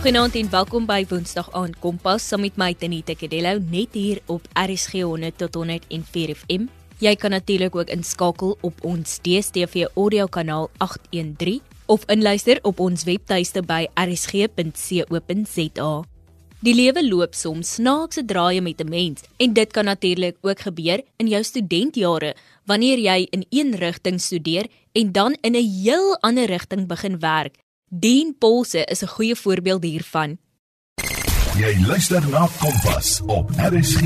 Goeienaand 0.00 0.32
en 0.40 0.46
welkom 0.48 0.86
by 0.88 1.02
Woensdag 1.10 1.50
aand 1.52 1.74
Kompas 1.76 2.24
saam 2.30 2.40
met 2.40 2.54
my 2.56 2.70
Tanita 2.72 3.12
Kadello 3.20 3.60
net 3.68 3.92
hier 3.92 4.22
op 4.32 4.46
RSG 4.56 5.02
100 5.04 5.36
tot 5.42 5.58
104 5.60 6.32
FM. 6.38 6.70
Jy 7.04 7.12
kan 7.20 7.36
natuurlik 7.36 7.76
ook 7.76 7.92
inskakel 7.92 8.56
op 8.64 8.80
ons 8.80 9.20
DStv 9.20 9.92
audio 9.92 10.24
kanaal 10.24 10.72
813 10.80 11.60
of 11.92 12.08
inluister 12.08 12.64
op 12.64 12.80
ons 12.80 13.04
webtuiste 13.04 13.60
by 13.60 13.92
rsg.co.za. 13.92 15.92
Die 16.64 16.76
lewe 16.80 17.04
loop 17.04 17.36
soms 17.36 17.76
snaakse 17.76 18.24
draaie 18.24 18.64
met 18.64 18.80
'n 18.80 18.88
mens 18.88 19.20
en 19.36 19.52
dit 19.52 19.72
kan 19.72 19.84
natuurlik 19.84 20.36
ook 20.40 20.60
gebeur 20.60 21.04
in 21.18 21.28
jou 21.28 21.44
studentjare 21.44 22.34
wanneer 22.64 22.98
jy 22.98 23.26
in 23.30 23.44
een 23.50 23.76
rigting 23.76 24.20
studeer 24.20 24.66
en 24.92 25.12
dan 25.12 25.36
in 25.42 25.52
'n 25.52 25.68
heel 25.84 26.16
ander 26.20 26.46
rigting 26.46 26.86
begin 26.86 27.18
werk 27.18 27.54
Dean 27.92 28.36
Polse 28.38 28.84
is 28.84 29.02
'n 29.02 29.06
goeie 29.06 29.34
voorbeeld 29.34 29.82
hiervan. 29.82 30.38
Jy 31.58 31.72
luister 31.86 32.22
na 32.30 32.46
Kompas 32.60 33.22
op 33.26 33.50
RSG. 33.50 34.02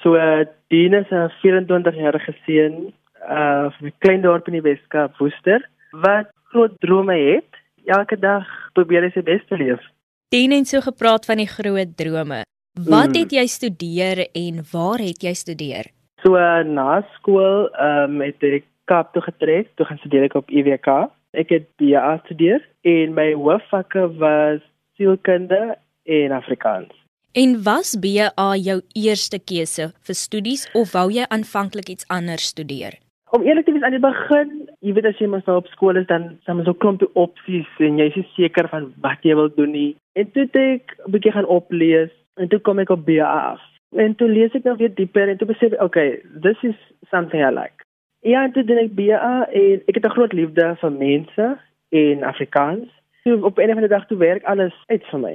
So 0.00 0.16
uh, 0.16 0.46
Dean 0.68 0.92
is 0.92 1.10
'n 1.10 1.28
24-jarige 1.42 2.34
seun 2.46 2.94
uh 3.20 3.68
van 3.74 3.86
'n 3.86 3.94
klein 3.98 4.22
dorp 4.22 4.46
in 4.46 4.52
die 4.52 4.62
Weskaap, 4.62 5.16
Woester, 5.16 5.68
wat 5.90 6.26
groot 6.42 6.72
drome 6.80 7.16
het. 7.34 7.50
Elke 7.84 8.18
dag 8.18 8.46
probeer 8.72 9.02
hy 9.02 9.10
sy 9.10 9.22
bes 9.22 9.44
te 9.48 9.56
leef. 9.56 9.80
Dean 10.28 10.50
het 10.50 10.68
so 10.68 10.80
gepraat 10.80 11.24
van 11.24 11.36
die 11.36 11.48
groot 11.56 11.96
drome. 11.96 12.44
Wat 12.72 13.08
mm. 13.08 13.20
het 13.20 13.30
jy 13.32 13.46
studeer 13.46 14.28
en 14.32 14.64
waar 14.72 14.98
het 14.98 15.22
jy 15.22 15.34
studeer? 15.34 15.84
So 16.22 16.36
uh, 16.36 16.64
na 16.64 17.04
skool 17.14 17.68
um, 17.80 18.20
het 18.20 18.42
ek 18.42 18.64
Kaap 18.84 19.12
toe 19.12 19.22
getrek, 19.22 19.68
toe 19.76 19.86
gaan 19.86 19.98
studeer 19.98 20.22
ek 20.22 20.34
op 20.34 20.50
IWK 20.50 21.08
Ek 21.34 21.50
het 21.50 21.66
BA 21.82 22.02
gestudeer 22.16 22.62
en 22.86 23.14
my 23.14 23.32
hoofvakke 23.34 24.06
was 24.20 24.60
sielkunde 24.96 25.76
en 26.04 26.32
Afrikaans. 26.32 26.92
En 27.34 27.56
was 27.62 27.96
BA 27.98 28.50
jou 28.62 28.76
eerste 28.94 29.40
keuse 29.42 29.88
vir 30.06 30.14
studies 30.14 30.68
of 30.78 30.92
wou 30.94 31.08
jy 31.10 31.24
aanvanklik 31.34 31.88
iets 31.90 32.06
anders 32.08 32.46
studeer? 32.54 32.94
Om 33.34 33.42
eerlik 33.42 33.66
te 33.66 33.74
wees 33.74 33.82
aan 33.82 33.96
die 33.96 34.02
begin, 34.04 34.52
jy 34.86 34.94
weet 34.94 35.08
as 35.10 35.18
jy 35.18 35.26
mos 35.26 35.42
nou 35.48 35.56
op 35.58 35.70
skool 35.72 35.98
is 35.98 36.06
dan 36.06 36.36
dan 36.46 36.60
is 36.62 36.70
ook 36.70 36.78
klomp 36.78 37.02
opsies 37.18 37.70
en 37.82 37.98
jy 37.98 38.06
is 38.12 38.20
nie 38.20 38.28
seker 38.36 38.70
van 38.70 38.92
wat 39.02 39.26
jy 39.26 39.34
wil 39.34 39.50
doen 39.56 39.74
nie. 39.74 39.96
En 40.14 40.30
toe 40.30 40.46
het 40.46 40.60
ek 40.60 40.94
'n 41.06 41.10
bietjie 41.16 41.34
gaan 41.34 41.50
oplees 41.50 42.12
en 42.38 42.48
toe 42.48 42.60
kom 42.60 42.78
ek 42.78 42.94
op 42.94 43.04
BA 43.06 43.26
af. 43.26 43.60
En 43.98 44.14
toe 44.14 44.28
lees 44.28 44.54
ek 44.54 44.64
nou 44.64 44.76
weer 44.76 44.94
dieper 44.94 45.28
en 45.28 45.38
toe 45.38 45.46
besef 45.46 45.72
ek, 45.72 45.82
okay, 45.82 46.22
this 46.42 46.62
is 46.62 46.78
something 47.10 47.42
I 47.42 47.50
like. 47.50 47.83
Ja, 48.24 48.46
toe 48.52 48.64
doen 48.64 48.80
ek 48.80 48.94
BA 48.96 49.32
en 49.52 49.82
ek 49.84 49.98
het 49.98 50.06
'n 50.08 50.16
groot 50.16 50.32
liefde 50.32 50.76
vir 50.80 50.92
mense 50.92 51.46
en 51.88 52.22
Afrikaans. 52.22 52.88
So 53.22 53.36
op 53.44 53.58
'n 53.58 53.70
of 53.70 53.76
ander 53.76 53.88
dag 53.88 54.06
toe 54.06 54.18
werk 54.18 54.44
alles 54.44 54.72
uit 54.86 55.04
vir 55.10 55.20
my. 55.20 55.34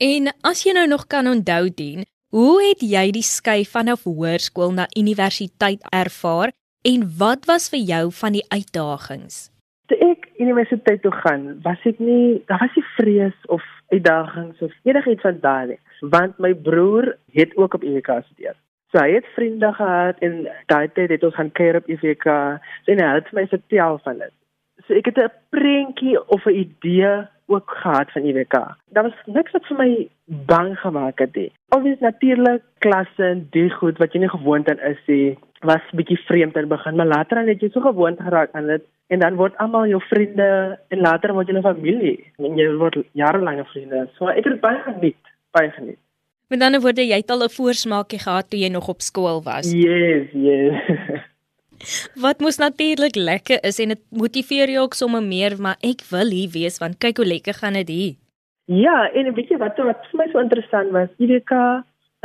En 0.00 0.32
as 0.40 0.64
jy 0.64 0.72
nou 0.72 0.86
nog 0.86 1.06
kan 1.06 1.26
onthou 1.26 1.70
dien, 1.74 2.04
hoe 2.28 2.68
het 2.68 2.80
jy 2.80 3.10
die 3.10 3.22
skuif 3.22 3.70
vanaf 3.70 4.04
hoërskool 4.04 4.72
na 4.72 4.86
universiteit 4.98 5.80
ervaar 5.92 6.52
en 6.82 7.00
wat 7.18 7.44
was 7.44 7.68
vir 7.68 7.80
jou 7.80 8.12
van 8.12 8.32
die 8.32 8.44
uitdagings? 8.48 9.50
Toe 9.86 9.98
ek 9.98 10.28
universiteit 10.38 11.02
toe 11.02 11.12
gaan, 11.12 11.60
was 11.62 11.78
ek 11.84 11.98
nie, 11.98 12.42
daar 12.46 12.58
was 12.58 12.74
nie 12.76 12.84
vrees 12.96 13.38
of 13.46 13.62
uitdagings 13.88 14.60
of 14.60 14.72
enigiets 14.82 15.20
van 15.20 15.38
daai 15.40 15.66
nie, 15.66 15.80
want 16.00 16.38
my 16.38 16.54
broer 16.54 17.16
het 17.32 17.56
ook 17.56 17.74
op 17.74 17.82
UWK 17.82 18.06
gestudeer. 18.06 18.56
So 18.90 18.98
hy 18.98 19.12
het 19.14 19.26
vriende 19.34 19.72
gehad 19.72 20.18
en 20.18 20.48
daai 20.66 20.88
tyd 20.94 21.12
het 21.14 21.24
ons 21.24 21.34
gaan 21.34 21.52
kuier 21.54 21.76
op 21.78 21.88
IVK. 21.88 22.26
Sy 22.84 22.96
het 22.96 23.02
net 23.02 23.28
my 23.36 23.46
vertel 23.46 24.00
van 24.06 24.18
dit. 24.18 24.32
So 24.86 24.94
ek 24.98 25.06
het 25.06 25.18
'n 25.18 25.30
prentjie 25.54 26.18
of 26.28 26.46
'n 26.46 26.58
idee 26.64 27.12
ook 27.46 27.70
gehad 27.82 28.10
van 28.12 28.24
IVK. 28.24 28.54
Daar 28.94 29.02
was 29.02 29.22
niks 29.26 29.52
wat 29.52 29.66
vir 29.66 29.76
my 29.76 30.08
bang 30.24 30.78
gemaak 30.78 31.18
het 31.18 31.34
nie. 31.34 31.52
Obvious 31.68 31.98
natuurlik 31.98 32.62
klasse 32.78 33.24
en 33.24 33.46
die 33.50 33.70
goed 33.70 33.98
wat 33.98 34.12
jy 34.12 34.20
nie 34.20 34.28
gewoond 34.28 34.70
aan 34.70 34.80
is 34.80 35.02
nie, 35.06 35.38
was 35.60 35.90
bietjie 35.92 36.18
vreemd 36.18 36.56
in 36.56 36.68
begin, 36.68 36.96
maar 36.96 37.06
later 37.06 37.36
dan 37.36 37.48
het 37.48 37.60
jy 37.60 37.68
so 37.70 37.80
gewoond 37.80 38.20
geraak 38.20 38.52
aan 38.52 38.66
dit 38.66 38.82
en 39.06 39.18
dan 39.18 39.34
word 39.34 39.56
almal 39.56 39.86
jou 39.86 40.00
vriende 40.02 40.78
en 40.88 41.00
later 41.00 41.32
word 41.32 41.48
jy 41.48 41.56
'n 41.56 41.62
familie 41.62 42.32
en 42.38 42.56
jy 42.56 42.76
word 42.76 42.96
jarelange 43.12 43.64
vriende. 43.64 44.08
So 44.14 44.28
ek 44.28 44.44
het 44.44 44.60
baie 44.60 44.78
geniet, 44.78 45.22
baie 45.50 45.70
geniet. 45.70 45.98
Met 46.50 46.62
ander 46.66 46.80
woorde, 46.82 47.04
jy 47.06 47.20
het 47.22 47.30
al 47.30 47.44
'n 47.46 47.54
voorsmaakie 47.56 48.18
gehad 48.18 48.50
toe 48.50 48.58
jy 48.58 48.68
nog 48.68 48.88
op 48.88 49.00
skool 49.00 49.42
was. 49.42 49.70
Yes, 49.70 50.26
yes. 50.32 50.74
Wat 52.24 52.40
mos 52.40 52.56
natuurlik 52.56 53.14
lekker 53.14 53.58
is 53.62 53.78
en 53.78 53.88
dit 53.88 54.02
motiveer 54.10 54.68
jou 54.70 54.82
ook 54.84 54.94
sommer 54.94 55.22
meer, 55.22 55.54
maar 55.58 55.76
ek 55.80 56.02
wil 56.10 56.28
hier 56.30 56.50
wees 56.50 56.78
want 56.78 56.98
kyk 56.98 57.16
hoe 57.16 57.26
lekker 57.26 57.54
gaan 57.54 57.72
dit 57.72 57.88
hier. 57.88 58.14
Ja, 58.64 59.10
en 59.14 59.34
weet 59.34 59.48
jy 59.48 59.58
wat 59.58 59.78
wat 59.78 60.02
vir 60.10 60.18
my 60.18 60.26
so 60.32 60.38
interessant 60.38 60.90
was, 60.90 61.08
IWK 61.18 61.52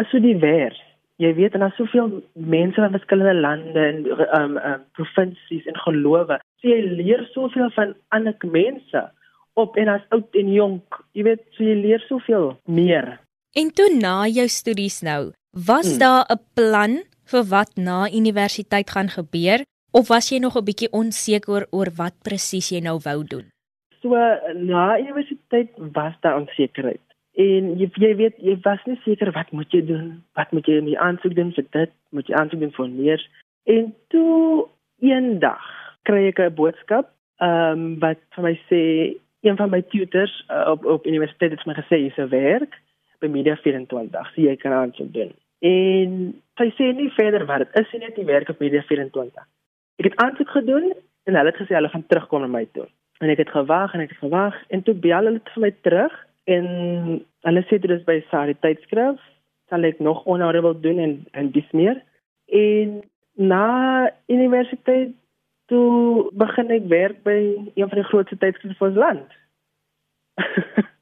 is 0.01 0.09
so 0.09 0.19
divers. 0.19 0.81
Jy 1.17 1.33
weet 1.33 1.53
en 1.53 1.59
daar's 1.59 1.77
soveel 1.77 2.23
mense 2.33 2.81
van 2.81 2.97
verskillende 2.97 3.41
lande 3.41 3.79
en 3.79 4.01
ehm 4.05 4.41
um, 4.41 4.57
um, 4.57 4.81
provinsies 4.97 5.65
en 5.65 5.77
gelowe. 5.85 6.39
So 6.61 6.67
jy 6.67 6.81
leer 6.81 7.29
soveel 7.33 7.69
van 7.77 7.93
ander 8.09 8.35
mense 8.41 9.05
op 9.53 9.77
en 9.77 9.87
as 9.87 10.09
oud 10.09 10.35
en 10.35 10.51
jonk. 10.51 10.99
Jy 11.13 11.23
weet, 11.29 11.45
so 11.51 11.63
jy 11.63 11.77
leer 11.77 12.03
soveel 12.09 12.57
meer. 12.65 13.19
En 13.55 13.69
toe 13.71 13.87
na 13.95 14.25
jou 14.27 14.47
studies 14.51 14.97
nou, 14.99 15.31
was 15.67 15.87
hmm. 15.89 15.99
daar 16.03 16.23
'n 16.33 16.41
plan 16.57 16.93
vir 17.31 17.43
wat 17.55 17.71
na 17.75 17.99
universiteit 18.11 18.89
gaan 18.91 19.09
gebeur 19.09 19.59
of 19.91 20.07
was 20.07 20.29
jy 20.29 20.39
nog 20.39 20.55
'n 20.57 20.67
bietjie 20.69 20.91
onseker 20.91 21.61
oor 21.71 21.89
wat 21.95 22.15
presies 22.27 22.69
jy 22.69 22.81
nou 22.83 22.99
wou 23.07 23.23
doen? 23.23 23.45
So 24.01 24.09
na 24.71 24.99
universiteit 24.99 25.69
was 25.77 26.13
daar 26.19 26.35
onsekerheid. 26.41 27.05
En 27.33 27.79
jy 27.79 27.87
jy 27.95 28.15
weet 28.15 28.35
jy 28.37 28.57
was 28.61 28.83
nie 28.85 28.99
seker 29.03 29.31
wat 29.31 29.51
moet 29.51 29.71
jy 29.71 29.85
doen? 29.85 30.23
Wat 30.33 30.51
moet 30.51 30.65
jy 30.65 30.75
in 30.77 30.85
die 30.91 30.99
aansoek 30.99 31.35
doen 31.35 31.51
vir 31.53 31.65
dit? 31.71 31.91
Moet 32.09 32.27
jy 32.27 32.35
aansoek 32.35 32.59
doen 32.59 32.75
vir 32.77 32.89
meer? 32.89 33.29
En 33.63 33.95
toe 34.07 34.67
eendag 34.99 35.63
kry 36.03 36.27
ek 36.27 36.39
'n 36.39 36.55
boodskap 36.55 37.07
ehm 37.39 37.71
um, 37.71 37.99
wat 37.99 38.19
vir 38.35 38.43
my 38.43 38.59
sê 38.69 38.81
een 39.41 39.55
van 39.55 39.69
my 39.69 39.81
tutors 39.81 40.45
uh, 40.49 40.67
op 40.71 40.85
op 40.85 41.05
universiteit 41.07 41.51
het 41.51 41.65
my 41.65 41.73
gesê 41.73 41.95
jy's 42.03 42.17
'n 42.17 42.29
werk 42.29 42.75
by 43.19 43.29
Media 43.31 43.55
24. 43.63 44.31
So 44.33 44.41
jy 44.41 44.55
kan 44.61 44.75
aansoek 44.75 45.11
doen. 45.13 45.33
En 45.65 46.33
sy 46.59 46.69
sê 46.77 46.91
nie 46.93 47.11
verder 47.15 47.45
wat 47.49 47.65
dit 47.65 47.79
is 47.81 47.93
nie 47.99 48.11
die 48.15 48.27
werk 48.27 48.49
op 48.49 48.59
Media 48.63 48.83
24. 48.87 49.47
Ek 50.01 50.09
het 50.09 50.19
aansoek 50.23 50.51
gedoen 50.57 50.91
en 51.25 51.37
hulle 51.37 51.51
het 51.51 51.61
gesê 51.61 51.77
hulle 51.77 51.91
gaan 51.93 52.07
terugkom 52.07 52.43
na 52.45 52.51
my 52.51 52.65
toe. 52.77 52.87
En 53.23 53.31
ek 53.31 53.45
het 53.45 53.53
gewag 53.55 53.93
en 53.93 54.03
ek 54.03 54.13
het 54.13 54.23
gewag 54.23 54.57
en 54.69 54.83
toe 54.83 54.95
bel 55.07 55.29
hulle 55.31 55.41
vir 55.53 55.63
my 55.63 55.71
terug 55.87 56.15
en 56.51 56.65
hulle 57.47 57.63
sê 57.69 57.79
dit 57.81 57.93
is 57.95 58.03
by 58.07 58.19
Sari 58.29 58.57
tydskrif 58.61 59.21
sal 59.69 59.87
ek 59.87 59.99
nog 59.99 60.25
onderhoude 60.25 60.61
wil 60.61 60.79
doen 60.79 60.99
en 60.99 61.13
en 61.31 61.51
dis 61.51 61.71
meer. 61.71 62.01
En 62.45 63.01
na 63.33 64.11
universiteit 64.27 65.15
toe 65.65 66.29
begin 66.33 66.71
ek 66.71 66.91
werk 66.91 67.23
by 67.23 67.39
een 67.73 67.89
van 67.89 67.97
die 67.97 68.09
grootste 68.11 68.37
tydskrifte 68.37 68.77
van 68.77 68.87
ons 68.87 69.01
land. 69.05 69.39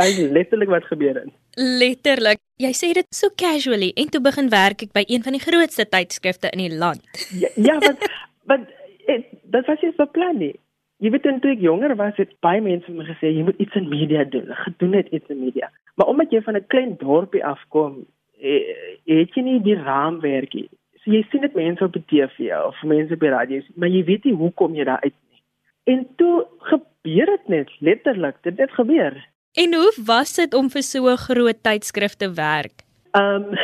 Dit 0.00 0.18
is 0.24 0.30
letterlik 0.30 0.68
wat 0.68 0.84
gebeur 0.84 1.14
het. 1.14 1.30
Letterlik. 1.56 2.40
Jy 2.60 2.72
sê 2.76 2.92
dit 2.96 3.06
so 3.14 3.30
casually 3.36 3.92
en 3.96 4.10
toe 4.10 4.20
begin 4.20 4.50
werk 4.52 4.82
ek 4.86 4.92
by 4.96 5.04
een 5.06 5.22
van 5.26 5.36
die 5.36 5.44
grootste 5.44 5.88
tydskrifte 5.88 6.50
in 6.56 6.64
die 6.64 6.76
land. 6.76 7.04
Ja, 7.36 7.48
ja 7.56 7.78
want 7.78 8.04
want 8.50 8.68
dit 9.06 9.66
was 9.66 9.80
nie 9.80 9.92
beplan 9.96 10.38
nie. 10.38 10.54
Jy 11.00 11.10
weet 11.14 11.28
toe 11.40 11.54
ek 11.54 11.62
jonger 11.64 11.94
was, 11.96 12.16
het 12.20 12.34
baie 12.44 12.60
mense 12.60 12.92
my 12.92 13.06
gesê 13.08 13.30
jy 13.32 13.44
moet 13.46 13.60
iets 13.62 13.76
in 13.78 13.88
media 13.88 14.24
doen. 14.28 14.50
Gedoen 14.64 14.98
het 14.98 15.08
iets 15.16 15.32
in 15.32 15.40
media. 15.40 15.70
Maar 15.96 16.12
omdat 16.12 16.32
jy 16.32 16.42
van 16.44 16.56
'n 16.56 16.66
klein 16.66 16.96
dorpie 17.00 17.44
afkom, 17.44 18.04
eh, 18.40 18.60
het 19.06 19.34
jy 19.34 19.42
nie 19.42 19.60
die 19.62 19.76
raamwerk 19.80 20.54
nie. 20.54 20.68
So 21.02 21.10
jy 21.10 21.24
sien 21.30 21.40
dit 21.40 21.54
mense 21.54 21.84
op 21.84 21.92
die 21.92 22.04
TV 22.06 22.52
of 22.66 22.82
mense 22.82 23.14
op 23.14 23.20
die 23.20 23.32
radio, 23.32 23.62
maar 23.74 23.88
jy 23.88 24.04
weet 24.04 24.24
nie 24.24 24.34
hoe 24.34 24.52
kom 24.52 24.74
jy 24.74 24.84
daar 24.84 25.00
uit 25.00 25.14
nie. 25.30 25.42
En 25.84 26.06
toe 26.16 26.46
gebeur 26.58 27.26
dit 27.26 27.48
net 27.48 27.68
letterlik, 27.80 28.36
dit 28.42 28.58
het 28.58 28.70
gebeur. 28.70 29.16
En 29.52 29.74
hoe 29.74 29.92
was 30.04 30.34
dit 30.34 30.54
om 30.54 30.70
vir 30.70 30.82
so 30.82 31.10
'n 31.10 31.16
groot 31.16 31.62
tydskrif 31.62 32.14
te 32.14 32.30
werk? 32.34 32.76
Ehm 33.10 33.34
um, 33.34 33.58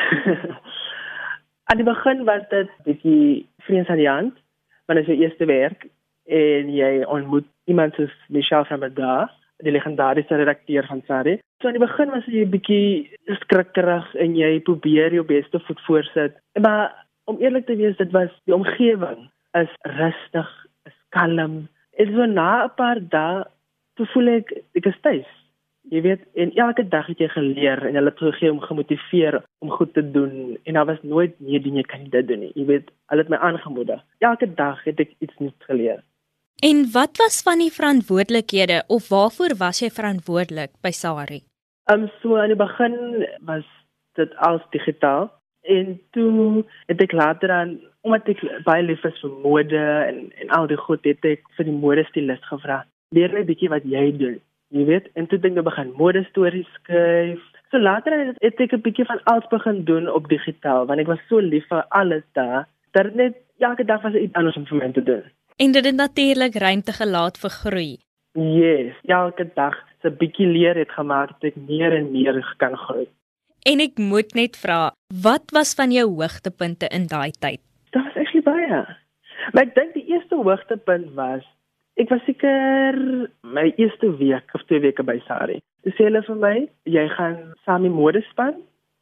aan 1.68 1.76
die 1.76 1.90
begin 1.94 2.24
was 2.24 2.42
dit 2.48 2.70
bietjie 2.84 3.46
vrees 3.58 3.86
aan 3.86 4.02
die 4.02 4.08
hand, 4.08 4.34
want 4.86 4.98
dit 4.98 5.08
is 5.08 5.14
jou 5.14 5.18
eerste 5.22 5.44
werk 5.44 5.86
en 6.24 6.74
jy 6.74 7.04
ontmoet 7.04 7.46
iemand 7.64 7.94
soos 7.94 8.14
Michelle 8.28 8.64
van 8.64 8.90
Daar, 8.94 9.30
die 9.56 9.72
legendariese 9.72 10.34
redakteur 10.34 10.86
van 10.86 11.02
Sari. 11.06 11.38
So 11.60 11.66
aan 11.66 11.78
die 11.78 11.86
begin 11.86 12.10
was 12.10 12.26
jy 12.26 12.46
bietjie 12.46 13.18
skrikkerig 13.40 14.14
en 14.14 14.36
jy 14.36 14.60
probeer 14.60 15.12
jou 15.12 15.24
beste 15.24 15.60
voet 15.60 15.80
voorsit. 15.86 16.36
Maar 16.60 17.06
om 17.24 17.38
eerlik 17.38 17.66
te 17.66 17.76
wees, 17.76 17.96
dit 17.96 18.10
was 18.10 18.30
die 18.44 18.54
omgewing 18.54 19.30
is 19.52 19.70
rustig, 19.82 20.66
is 20.86 20.98
kalm. 21.08 21.68
En 21.96 22.06
so 22.14 22.24
na 22.26 22.64
'n 22.64 22.74
paar 22.76 22.98
dae, 23.00 23.44
toe 23.94 24.06
voel 24.06 24.28
ek 24.28 24.52
ek 24.74 24.86
is 24.86 25.00
tuis. 25.00 25.45
Jy 25.90 26.00
weet, 26.02 26.22
en 26.34 26.50
elke 26.58 26.82
dag 26.88 27.06
het 27.06 27.20
jy 27.22 27.28
geleer 27.30 27.84
en 27.86 27.94
hulle 27.94 28.10
het 28.10 28.18
gegee 28.18 28.50
om 28.50 28.60
gemotiveer 28.60 29.38
om 29.62 29.70
goed 29.70 29.92
te 29.94 30.02
doen 30.10 30.56
en 30.64 30.74
daar 30.74 30.88
was 30.88 31.02
nooit 31.02 31.36
nee, 31.38 31.60
jy 31.60 31.82
kan 31.86 32.02
nie 32.02 32.10
dit 32.10 32.26
doen 32.26 32.42
nie. 32.42 32.50
Jy 32.58 32.64
weet, 32.66 32.90
hulle 33.12 33.22
het 33.22 33.30
my 33.30 33.38
aangemoedig. 33.38 34.02
Elke 34.18 34.48
dag 34.54 34.82
het 34.84 35.00
ek 35.00 35.14
iets 35.22 35.38
nuuts 35.38 35.68
geleer. 35.70 36.02
En 36.62 36.86
wat 36.92 37.16
was 37.22 37.42
van 37.42 37.62
die 37.62 37.70
verantwoordelikhede 37.70 38.82
of 38.88 39.08
waarvoor 39.08 39.54
was 39.58 39.82
jy 39.84 39.90
verantwoordelik 39.90 40.72
by 40.82 40.90
Sari? 40.90 41.42
Um 41.92 42.08
so 42.22 42.34
aan 42.40 42.50
die 42.50 42.58
begin 42.58 43.26
was 43.46 43.66
dit 44.18 44.32
als 44.36 44.62
digitaal 44.70 45.28
en 45.62 46.00
toe 46.10 46.64
het 46.86 47.00
ek 47.00 47.12
later 47.12 47.50
aan 47.50 47.76
omdat 48.00 48.32
ek 48.34 48.42
baie 48.66 48.82
lief 48.82 49.04
is 49.04 49.20
vir 49.22 49.38
mode 49.44 49.84
en 50.08 50.18
en 50.42 50.50
al 50.58 50.66
die 50.66 50.80
goed 50.80 51.04
het 51.06 51.22
ek 51.28 51.46
vir 51.58 51.68
die 51.68 51.78
modestilis 51.78 52.42
gevra. 52.50 52.82
Leer 53.14 53.34
net 53.34 53.46
bietjie 53.46 53.70
wat 53.70 53.86
jy 53.86 54.10
doen. 54.18 54.40
Jy 54.74 54.84
weet, 54.84 55.10
en 55.14 55.26
toe 55.30 55.38
dink 55.38 55.58
ek 55.60 55.68
begin 55.68 55.92
modestories 55.98 56.68
skryf. 56.80 57.42
So 57.70 57.78
later 57.78 58.14
het, 58.18 58.38
het 58.42 58.60
ek 58.60 58.72
'n 58.72 58.82
bietjie 58.82 59.06
van 59.06 59.20
alles 59.24 59.46
begin 59.50 59.84
doen 59.84 60.08
op 60.08 60.28
digitaal 60.28 60.86
want 60.86 61.00
ek 61.00 61.06
was 61.06 61.22
so 61.28 61.38
lief 61.38 61.66
vir 61.68 61.84
alles 61.88 62.24
daar. 62.32 62.66
Dat 62.92 63.14
net 63.14 63.34
elke 63.58 63.84
dag 63.84 64.02
was 64.02 64.14
iets 64.14 64.34
anders 64.34 64.56
om 64.56 64.66
vir 64.66 64.78
my 64.78 64.92
te 64.92 65.02
doen. 65.02 65.22
En 65.56 65.72
dit 65.72 65.84
het 65.84 65.94
natuurlik 65.94 66.54
ruimte 66.54 66.92
gelaat 66.92 67.38
vir 67.38 67.50
groei. 67.50 67.98
Yes, 68.32 68.94
elke 69.04 69.50
dag 69.54 69.74
se 70.02 70.10
bietjie 70.10 70.46
leer 70.46 70.76
het 70.76 70.90
gemaak 70.90 71.28
dat 71.28 71.44
ek 71.52 71.56
meer 71.56 71.92
en 71.92 72.10
meer 72.10 72.54
kan 72.56 72.76
groei. 72.76 73.08
En 73.62 73.80
ek 73.80 73.98
moet 73.98 74.34
net 74.34 74.56
vra, 74.56 74.92
wat 75.22 75.50
was 75.50 75.74
van 75.74 75.90
jou 75.90 76.06
hoogtepunte 76.10 76.88
in 76.88 77.06
daai 77.06 77.30
tyd? 77.30 77.60
Daar 77.90 78.04
was 78.04 78.16
actually 78.16 78.42
baie. 78.42 78.84
Maar 79.52 79.62
ek 79.62 79.74
dink 79.74 79.94
die 79.94 80.06
eerste 80.12 80.36
hoogtepunt 80.36 81.14
was 81.14 81.44
ek 81.96 82.10
was 82.12 82.24
seker 82.28 82.96
my 83.42 83.72
eerste 83.76 84.10
week 84.20 84.52
of 84.54 84.62
twee 84.68 84.80
weke 84.84 85.02
by 85.02 85.16
Sari. 85.26 85.62
Dis 85.86 85.96
hulle 86.02 86.20
vir 86.26 86.38
my, 86.42 86.56
jy 86.84 87.06
gaan 87.16 87.38
saam 87.64 87.86
met 87.86 87.94
modespan 87.96 88.56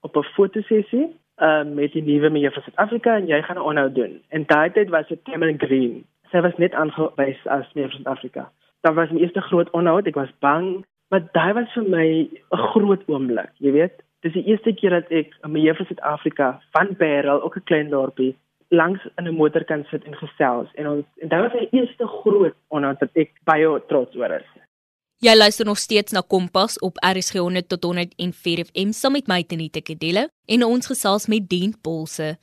op 0.06 0.17
'n 0.17 0.31
fotosessie 0.37 1.08
uh, 1.43 1.64
met 1.64 1.93
die 1.93 2.02
nuwe 2.02 2.31
meneer 2.31 2.52
van 2.52 2.62
Suid-Afrika 2.62 3.17
en 3.17 3.26
jy 3.26 3.43
gaan 3.43 3.58
'n 3.58 3.69
onhou 3.70 3.93
doen. 3.93 4.23
En 4.29 4.46
daai 4.46 4.70
tyd 4.70 4.88
was 4.91 5.08
dit 5.08 5.23
Cameron 5.23 5.58
Green. 5.58 6.05
Sy 6.31 6.41
was 6.41 6.56
net 6.56 6.75
aangewys 6.75 7.46
as 7.46 7.73
meneer 7.75 7.91
van 7.91 7.99
Suid-Afrika. 7.99 8.50
Dit 8.81 8.94
was 8.94 9.11
my 9.11 9.20
eerste 9.20 9.41
groot 9.41 9.70
onhou. 9.70 9.99
Ek 9.99 10.14
was 10.14 10.38
bang, 10.38 10.85
maar 11.11 11.23
daai 11.32 11.52
was 11.52 11.73
vir 11.73 11.88
my 11.88 12.29
'n 12.52 12.62
groot 12.73 13.02
oomblik, 13.08 13.50
jy 13.58 13.73
weet. 13.73 14.02
Dis 14.20 14.32
die 14.32 14.44
eerste 14.44 14.73
keer 14.73 14.91
dat 14.91 15.11
ek 15.11 15.35
'n 15.43 15.50
meneer 15.50 15.76
van 15.76 15.87
Suid-Afrika 15.87 16.61
van 16.70 16.96
Parel, 16.96 17.43
ook 17.43 17.56
'n 17.56 17.64
klein 17.64 17.88
dorpie, 17.91 18.37
langs 18.75 19.00
in 19.19 19.29
'n 19.29 19.37
motor 19.37 19.65
kan 19.65 19.85
sit 19.91 20.05
en 20.05 20.15
gesels. 20.15 20.69
En 20.75 20.88
ons 20.88 21.05
en 21.23 21.29
dit 21.29 21.41
was 21.41 21.53
my 21.53 21.69
eerste 21.71 22.06
groot 22.06 22.56
onhou 22.69 22.94
wat 23.00 23.11
ek 23.15 23.31
baie 23.44 23.81
trots 23.88 24.17
oor 24.17 24.32
is. 24.41 24.50
Jy 25.25 25.37
luister 25.37 25.65
nog 25.65 25.79
steeds 25.79 26.12
na 26.12 26.21
Kompas 26.21 26.79
op 26.79 26.99
RSG 27.00 27.38
100 27.38 27.69
tot 27.69 27.85
104 27.85 28.65
FM 28.65 28.91
saam 28.93 29.12
met 29.12 29.26
my 29.26 29.43
Tenita 29.43 29.81
Kedelle 29.81 30.29
en 30.47 30.65
ons 30.65 30.87
gesels 30.87 31.26
met 31.26 31.49
Dien 31.49 31.75
Polse. 31.82 32.37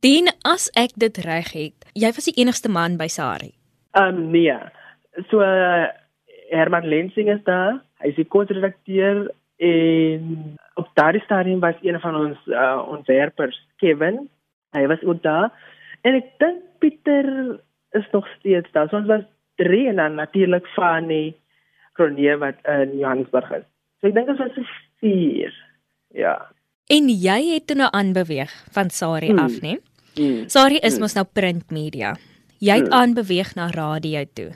Dien, 0.00 0.28
as 0.42 0.68
ek 0.74 0.94
dit 0.94 1.18
reg 1.24 1.52
het, 1.52 1.86
jy 1.94 2.10
was 2.14 2.24
die 2.24 2.36
enigste 2.42 2.68
man 2.68 2.96
by 2.96 3.06
Sari. 3.06 3.52
Ehm 3.94 4.16
um, 4.16 4.30
nee. 4.30 4.54
So 5.30 5.40
uh, 5.40 5.86
Herman 6.50 6.88
Lensing 6.88 7.28
is 7.28 7.42
daar. 7.44 7.80
Hy 8.02 8.12
is 8.12 8.18
die 8.18 8.28
konsredakteur 8.28 9.28
en 9.62 10.56
op 10.74 10.88
daardie 10.94 11.22
stadium 11.22 11.60
was 11.60 11.78
een 11.82 12.00
van 12.00 12.16
ons 12.16 12.38
uh, 12.46 12.82
ontwerpers, 12.88 13.58
Kevin. 13.76 14.28
Hy 14.72 14.86
was 14.90 15.02
ook 15.02 15.22
daar. 15.22 15.50
En 16.02 16.16
ek 16.18 16.32
dink 16.42 16.62
Pieter 16.82 17.28
is 17.92 18.08
nog 18.12 18.26
steeds 18.38 18.70
daar. 18.72 18.88
So 18.88 18.96
ons 18.96 19.10
was 19.10 19.24
drie 19.60 19.86
en 19.88 20.00
dan 20.00 20.16
natuurlik 20.18 20.66
Fanny 20.74 21.34
Kronie 21.92 22.36
wat 22.40 22.58
in 22.64 22.98
Johannesburg 22.98 23.50
is. 23.60 23.66
So 24.00 24.08
ek 24.10 24.16
dink 24.16 24.32
dit 24.32 24.40
was 24.40 24.74
vier. 25.02 25.54
Ja. 26.16 26.34
En 26.90 27.08
jy 27.08 27.38
het 27.52 27.68
toe 27.70 27.78
nou 27.78 27.88
aanbeweeg 27.92 28.52
van 28.74 28.90
Sari 28.90 29.30
hmm. 29.30 29.44
af, 29.44 29.60
né? 29.62 29.78
Hmm. 30.16 30.48
Sari 30.48 30.80
is 30.80 30.96
hmm. 30.96 31.06
mos 31.06 31.16
nou 31.16 31.24
print 31.28 31.70
media. 31.70 32.16
Jy 32.62 32.82
het 32.82 32.90
hmm. 32.90 32.98
aanbeweeg 32.98 33.54
na 33.58 33.70
radio 33.74 34.24
toe. 34.34 34.50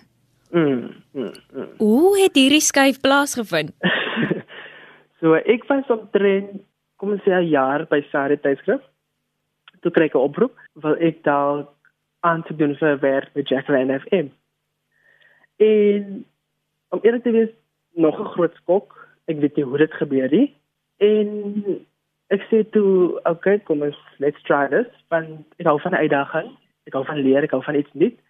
Mm, 0.50 0.92
mm, 1.12 1.32
mm. 1.52 1.68
Hoe 1.78 2.18
het 2.22 2.36
hierdie 2.38 2.62
skuif 2.62 3.00
plaasgevind? 3.02 3.72
so 5.20 5.34
ek 5.34 5.66
was 5.68 5.90
op 5.92 6.06
trend 6.14 6.62
kom 6.96 7.12
ons 7.16 7.24
sê 7.26 7.34
'n 7.34 7.50
jaar 7.50 7.84
by 7.90 8.00
Sari 8.10 8.38
tydskrif. 8.40 8.80
Toe 9.86 9.94
kry 9.94 10.08
ek 10.10 10.16
'n 10.18 10.26
oproep 10.26 10.54
wil 10.82 10.96
ek 10.98 11.22
daar 11.22 11.62
aan 12.26 12.42
te 12.42 12.54
doen 12.58 12.74
vir 12.74 12.98
werk 12.98 13.30
by 13.38 13.42
Jacqueline 13.46 13.94
FM. 14.02 14.32
En 15.62 16.24
om 16.90 16.98
eerlik 17.02 17.22
te 17.22 17.30
wees 17.30 17.52
nog 17.94 18.18
'n 18.18 18.32
groot 18.34 18.54
skok. 18.54 19.08
Ek 19.30 19.38
weet 19.38 19.56
nie 19.56 19.64
hoe 19.64 19.78
dit 19.78 19.92
gebeur 19.92 20.30
nie. 20.30 20.54
En 20.98 21.28
ek 22.34 22.42
sê 22.50 22.66
toe, 22.70 23.20
okay, 23.22 23.58
kom 23.58 23.82
ons 23.82 23.98
let's 24.18 24.42
try 24.42 24.66
this. 24.68 24.90
Want 25.08 25.46
ek 25.56 25.66
hou 25.66 25.80
van 25.80 25.94
uitdaging. 25.94 26.50
Ek 26.86 26.92
hou 26.92 27.04
van 27.04 27.22
leer, 27.22 27.42
ek 27.42 27.50
hou 27.50 27.62
van 27.62 27.74
iets 27.74 27.92
nuuts. 27.92 28.20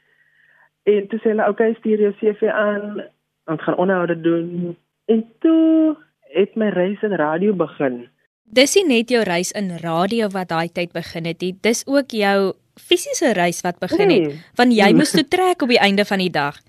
En 0.84 1.06
toe 1.08 1.18
sê 1.18 1.28
hulle, 1.32 1.48
okay, 1.48 1.74
stuur 1.74 1.98
jou 1.98 2.12
CV 2.20 2.52
aan. 2.52 3.02
Ons 3.46 3.62
gaan 3.62 3.76
onderhoude 3.76 4.20
doen. 4.20 4.76
En 5.04 5.24
toe 5.38 5.96
het 6.20 6.54
my 6.54 6.68
reis 6.68 7.02
in 7.02 7.16
radio 7.16 7.52
begin. 7.52 8.08
Dis 8.46 8.76
nie 8.78 8.84
net 8.86 9.10
jou 9.10 9.22
reis 9.26 9.50
in 9.58 9.72
radio 9.82 10.28
wat 10.30 10.48
daai 10.48 10.68
tyd 10.68 10.92
begin 10.94 11.26
het 11.26 11.42
nie. 11.42 11.52
Dis 11.62 11.82
ook 11.86 12.14
jou 12.14 12.54
fisiese 12.78 13.32
reis 13.34 13.60
wat 13.66 13.80
begin 13.82 14.10
het. 14.10 14.30
Hmm. 14.30 14.38
Want 14.56 14.76
jy 14.76 14.92
moes 14.94 15.12
toe 15.12 15.26
trek 15.34 15.62
op 15.62 15.72
die 15.72 15.82
einde 15.82 16.04
van 16.04 16.22
die 16.22 16.30
dag. 16.30 16.60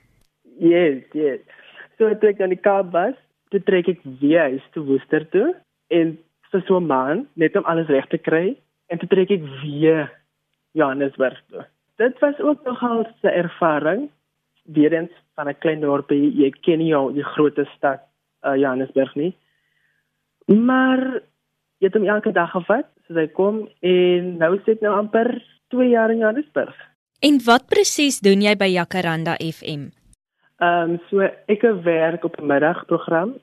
Yes, 0.57 1.03
yes. 1.13 1.39
So 1.97 2.09
toe 2.18 2.33
ek 2.33 2.41
aan 2.41 2.53
die 2.56 2.62
Kaap 2.62 2.89
was, 2.95 3.15
toe 3.53 3.62
trek 3.63 3.88
ek 3.94 4.01
weer 4.21 4.50
huis 4.50 4.65
toe 4.74 4.83
Woester 4.88 5.25
toe 5.33 5.53
en 5.94 6.18
vir 6.51 6.63
so 6.65 6.79
'n 6.79 6.88
maand 6.89 7.27
net 7.35 7.56
om 7.56 7.65
alles 7.65 7.88
reg 7.88 8.07
te 8.09 8.18
kry 8.18 8.57
en 8.89 8.97
toe 9.00 9.07
trek 9.07 9.31
ek 9.31 9.44
weer 9.62 10.09
Johannesburg 10.74 11.38
toe. 11.50 11.65
Dit 11.97 12.19
was 12.19 12.39
ook 12.39 12.65
nogal 12.65 13.06
'n 13.24 13.27
ervaring 13.27 14.09
weer 14.65 14.94
eens 14.94 15.13
van 15.35 15.47
'n 15.47 15.59
klein 15.59 15.81
dorpie. 15.81 16.33
Jy 16.35 16.51
ken 16.62 16.77
nie 16.79 16.91
jou 16.91 17.13
die 17.13 17.24
groot 17.24 17.57
stad 17.75 18.01
uh, 18.44 18.56
Johannesburg 18.56 19.15
nie. 19.15 19.35
Maar 20.47 21.21
jy 21.79 21.89
het 21.89 21.97
hom 21.97 22.07
elke 22.07 22.31
dag 22.31 22.51
gevat, 22.51 22.88
so 23.07 23.13
hy 23.13 23.27
kom 23.27 23.65
en 23.81 24.38
nou 24.38 24.57
sit 24.65 24.81
nou 24.81 24.94
amper 24.97 25.31
2 25.74 25.89
jaar 25.89 26.12
in 26.12 26.24
Johannesburg. 26.24 26.75
En 27.25 27.39
wat 27.45 27.68
presies 27.68 28.19
doen 28.19 28.41
jy 28.41 28.56
by 28.56 28.69
Jacaranda 28.69 29.38
FM? 29.41 29.89
Ehm 30.57 30.97
um, 30.97 31.00
so 31.09 31.21
ek 31.21 31.62
werk 31.85 32.24
op 32.24 32.39
'n 32.39 32.45
middagprogram 32.45 33.35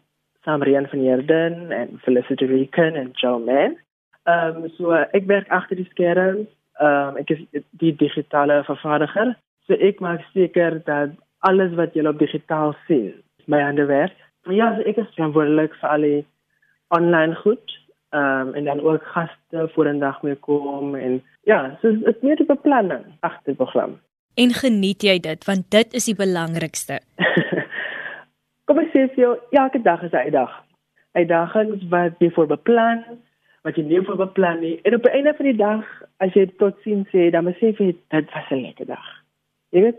saam 0.44 0.58
met 0.58 0.68
Rian 0.68 0.86
van 0.86 0.98
Heerden 0.98 1.70
en 1.70 1.98
Felicity 2.02 2.44
Reken 2.44 2.94
en 2.94 3.10
Joe 3.12 3.38
Man. 3.38 3.78
Ehm 4.24 4.64
um, 4.64 4.68
so 4.76 4.92
ek 4.92 5.26
werk 5.26 5.48
agter 5.48 5.76
die 5.76 5.88
skerms. 5.90 6.48
Ehm 6.80 7.08
um, 7.08 7.16
ek 7.16 7.30
is 7.30 7.62
die 7.70 7.94
digitale 7.96 8.62
vervaardiger. 8.64 9.34
So 9.66 9.74
ek 9.74 10.00
maak 10.00 10.24
seker 10.32 10.82
dat 10.84 11.16
alles 11.48 11.72
wat 11.74 11.94
jy 11.94 12.04
op 12.06 12.18
digitaal 12.18 12.76
sien, 12.86 13.14
my 13.46 13.60
hande 13.60 13.86
werk. 13.86 14.16
Maar 14.44 14.54
ja, 14.54 14.68
so 14.76 14.88
ek 14.88 15.00
is 15.00 15.14
verantwoordelik 15.16 15.74
vir 15.80 15.88
al 15.88 16.00
die 16.08 16.26
online 16.88 17.34
goed. 17.34 17.78
Ehm 18.14 18.48
um, 18.48 18.54
en 18.54 18.64
dan 18.64 18.80
ook 18.80 19.02
gaste 19.02 19.68
voor 19.72 19.88
'n 19.88 19.98
dag 19.98 20.22
mee 20.22 20.34
kom 20.34 20.94
en 20.94 21.22
ja, 21.42 21.78
so 21.80 21.90
dit 21.90 22.06
is 22.06 22.20
meer 22.20 22.40
'n 22.40 22.46
beplanning 22.46 23.04
agter 23.20 23.42
die 23.44 23.54
program. 23.54 24.00
En 24.34 24.50
geniet 24.50 25.02
jy 25.02 25.18
dit 25.18 25.44
want 25.44 25.70
dit 25.70 25.92
is 25.92 26.04
die 26.04 26.14
belangrikste. 26.14 27.00
Kom 28.66 28.78
ek 28.78 28.88
sê 28.94 29.00
vir 29.14 29.20
jou, 29.24 29.38
elke 29.50 29.82
dag 29.82 30.02
is 30.02 30.12
'n 30.12 30.16
uitdag. 30.16 30.52
Uitdagings 31.12 31.88
wat 31.88 32.12
jy 32.18 32.30
voor 32.30 32.46
beplan, 32.46 33.04
wat 33.62 33.76
jy 33.76 33.82
nie 33.82 34.02
voor 34.02 34.16
beplan 34.16 34.60
nie. 34.60 34.80
En 34.82 34.94
op 34.94 35.02
die 35.02 35.12
einde 35.12 35.34
van 35.34 35.44
die 35.44 35.56
dag, 35.56 35.84
as 36.16 36.32
jy 36.32 36.46
tot 36.56 36.74
sien 36.82 37.06
sê, 37.12 37.30
dan 37.30 37.44
moet 37.44 37.58
jy 37.58 37.74
dit 38.08 38.32
was 38.34 38.50
'n 38.50 38.62
lekker 38.62 38.86
dag. 38.86 39.06
Jy 39.68 39.80
weet, 39.80 39.98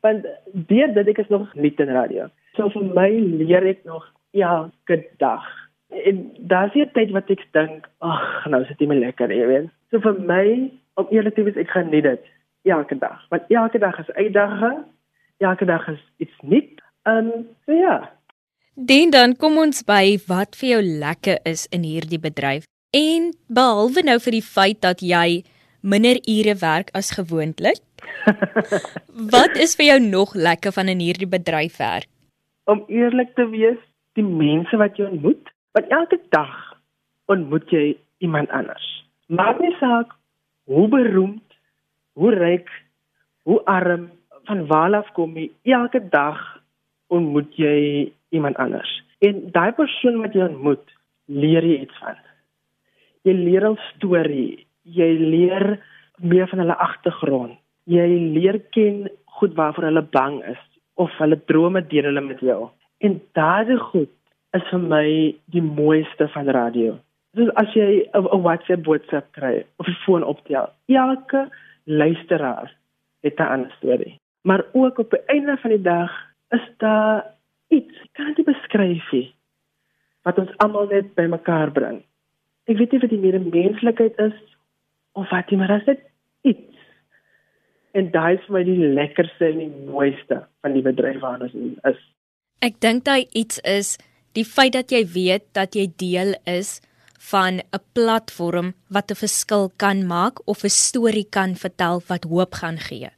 want 0.00 0.26
deur 0.52 0.94
dit 0.94 1.08
ek 1.08 1.18
is 1.18 1.28
nog 1.28 1.54
nie 1.54 1.74
in 1.76 1.88
radio. 1.88 2.28
So 2.54 2.68
vir 2.68 2.84
my 2.84 3.10
leer 3.10 3.66
ek 3.66 3.84
nog 3.84 4.12
elke 4.32 5.06
dag. 5.18 5.69
En 5.90 6.20
daar's 6.38 6.72
hier 6.72 6.90
tyd 6.94 7.10
wat 7.10 7.30
ek 7.30 7.42
dink, 7.56 7.88
ag, 7.98 8.46
nou 8.46 8.62
is 8.62 8.68
dit 8.68 8.84
nie 8.84 8.92
meer 8.92 9.02
lekker, 9.08 9.32
jy 9.34 9.46
weet. 9.50 9.72
So 9.90 10.02
vir 10.04 10.20
my, 10.26 10.44
om 11.00 11.10
eerlik 11.10 11.34
te 11.34 11.44
wees, 11.46 11.58
ek 11.58 11.72
geniet 11.74 12.06
dit 12.06 12.30
elke 12.62 12.98
dag. 12.98 13.18
Want 13.28 13.42
elke 13.48 13.78
dag 13.78 13.98
is 13.98 14.10
uitdaging. 14.12 14.84
Elke 15.38 15.64
dag 15.64 15.88
is 15.88 16.00
iets 16.16 16.36
nuut. 16.42 16.82
Ehm 17.08 17.30
um, 17.32 17.46
so 17.66 17.72
ja. 17.72 18.10
Dan 18.74 19.10
dan 19.10 19.36
kom 19.36 19.58
ons 19.58 19.82
by 19.84 20.18
wat 20.26 20.56
vir 20.56 20.68
jou 20.68 20.82
lekker 20.82 21.38
is 21.44 21.66
in 21.74 21.82
hierdie 21.82 22.20
bedryf. 22.20 22.64
En 22.96 23.32
behalwe 23.48 24.02
nou 24.02 24.18
vir 24.20 24.36
die 24.38 24.44
feit 24.44 24.80
dat 24.80 25.00
jy 25.00 25.42
minder 25.80 26.20
ure 26.28 26.54
werk 26.60 26.90
as 26.92 27.10
gewoonlik. 27.16 27.82
wat 29.34 29.56
is 29.56 29.76
vir 29.76 29.86
jou 29.86 30.00
nog 30.00 30.34
lekker 30.34 30.72
van 30.72 30.88
in 30.88 31.00
hierdie 31.00 31.28
bedryf 31.28 31.76
werk? 31.76 32.08
Om 32.64 32.84
eerlik 32.88 33.34
te 33.34 33.48
wees, 33.50 33.78
die 34.14 34.26
mense 34.26 34.76
wat 34.76 34.96
jy 34.96 35.08
ontmoet. 35.08 35.48
Want 35.72 35.86
elke 35.88 36.20
dag 36.28 36.54
ontmoet 37.26 37.70
jy 37.70 37.96
iemand 38.18 38.50
anders. 38.50 38.86
Maak 39.26 39.60
nie 39.60 39.74
saak 39.78 40.16
hoe 40.64 40.88
beroemd 40.88 41.50
hoe 42.20 42.34
ryk, 42.34 42.70
hoe 43.42 43.60
arm, 43.64 44.10
van 44.44 44.66
waar 44.66 44.94
af 44.94 45.12
kom 45.16 45.36
jy, 45.38 45.50
elke 45.62 46.00
dag 46.12 46.40
ontmoet 47.08 47.54
jy 47.56 48.10
iemand 48.34 48.58
anders. 48.62 48.90
En 49.24 49.46
daai 49.54 49.72
persoon 49.76 50.20
wat 50.24 50.34
jy 50.36 50.48
ontmoet, 50.48 50.84
leer 51.30 51.64
jy 51.66 51.78
iets 51.84 52.02
van. 52.02 52.18
Jy 53.24 53.34
leer 53.36 53.68
'n 53.70 53.78
storie, 53.90 54.66
jy 54.82 55.10
leer 55.18 55.80
meer 56.20 56.48
van 56.48 56.58
hulle 56.58 56.76
agtergrond. 56.76 57.58
Jy 57.84 58.08
leer 58.36 58.58
ken 58.70 59.10
goed 59.24 59.54
waarvoor 59.54 59.84
hulle 59.84 60.02
bang 60.02 60.42
is 60.44 60.62
of 60.94 61.10
hulle 61.18 61.38
drome 61.44 61.86
deel 61.86 62.04
hulle 62.04 62.20
met 62.20 62.40
jou. 62.40 62.70
En 62.98 63.20
daardie 63.32 63.78
goed 63.78 64.12
is 64.56 64.66
vir 64.70 64.82
my 64.82 65.06
die 65.54 65.62
mooiste 65.62 66.28
van 66.34 66.48
radio. 66.48 66.98
Dus 67.38 67.50
as 67.54 67.70
jy 67.74 68.08
'n 68.14 68.42
WhatsApp 68.42 68.82
boodskap 68.82 69.32
kry 69.32 69.64
of 69.78 69.86
'n 69.86 70.02
foon 70.04 70.24
optel, 70.24 70.70
elke 70.88 71.48
luisteraar 71.84 72.74
het 73.22 73.38
'n 73.38 73.52
ander 73.54 73.72
storie. 73.78 74.18
Maar 74.42 74.64
ook 74.72 74.98
op 74.98 75.10
die 75.10 75.24
einde 75.26 75.56
van 75.56 75.70
die 75.70 75.82
dag 75.82 76.10
is 76.50 76.66
daar 76.76 77.24
iets, 77.68 77.94
ek 78.02 78.12
kan 78.12 78.34
dit 78.34 78.44
beskryf 78.44 79.12
nie, 79.12 79.34
wat 80.22 80.38
ons 80.38 80.56
almal 80.56 80.86
net 80.86 81.14
bymekaar 81.14 81.70
bring. 81.72 82.02
Ek 82.64 82.76
weet 82.76 82.92
nie 82.92 83.02
of 83.02 83.08
dit 83.08 83.20
meer 83.20 83.40
menslikheid 83.40 84.18
is 84.18 84.56
of 85.12 85.30
wat 85.30 85.50
nie, 85.50 85.58
maar 85.58 85.84
dit 85.84 85.88
is 85.88 86.04
iets. 86.42 86.76
En 87.92 88.10
daai 88.10 88.34
is 88.34 88.44
vir 88.46 88.54
my 88.54 88.64
die 88.64 88.92
lekkerste 88.94 89.46
en 89.46 89.58
die 89.58 89.72
mooiste 89.86 90.46
van 90.60 90.72
die 90.72 90.82
bedryf 90.82 91.20
waarna 91.20 91.44
ons 91.44 91.82
is. 91.90 92.00
Ek 92.60 92.80
dink 92.80 93.04
daai 93.04 93.26
iets 93.32 93.58
is 93.60 93.98
die 94.38 94.44
feit 94.44 94.72
dat 94.72 94.90
jy 94.90 95.04
weet 95.14 95.44
dat 95.52 95.74
jy 95.74 95.88
deel 95.96 96.34
is 96.46 96.80
van 97.30 97.60
'n 97.60 97.82
platform 97.92 98.72
wat 98.88 99.10
'n 99.10 99.22
verskil 99.24 99.70
kan 99.76 100.06
maak 100.06 100.40
of 100.46 100.64
'n 100.64 100.76
storie 100.86 101.28
kan 101.30 101.54
vertel 101.54 102.02
wat 102.08 102.24
hoop 102.24 102.54
gaan 102.54 102.78
gee. 102.78 103.10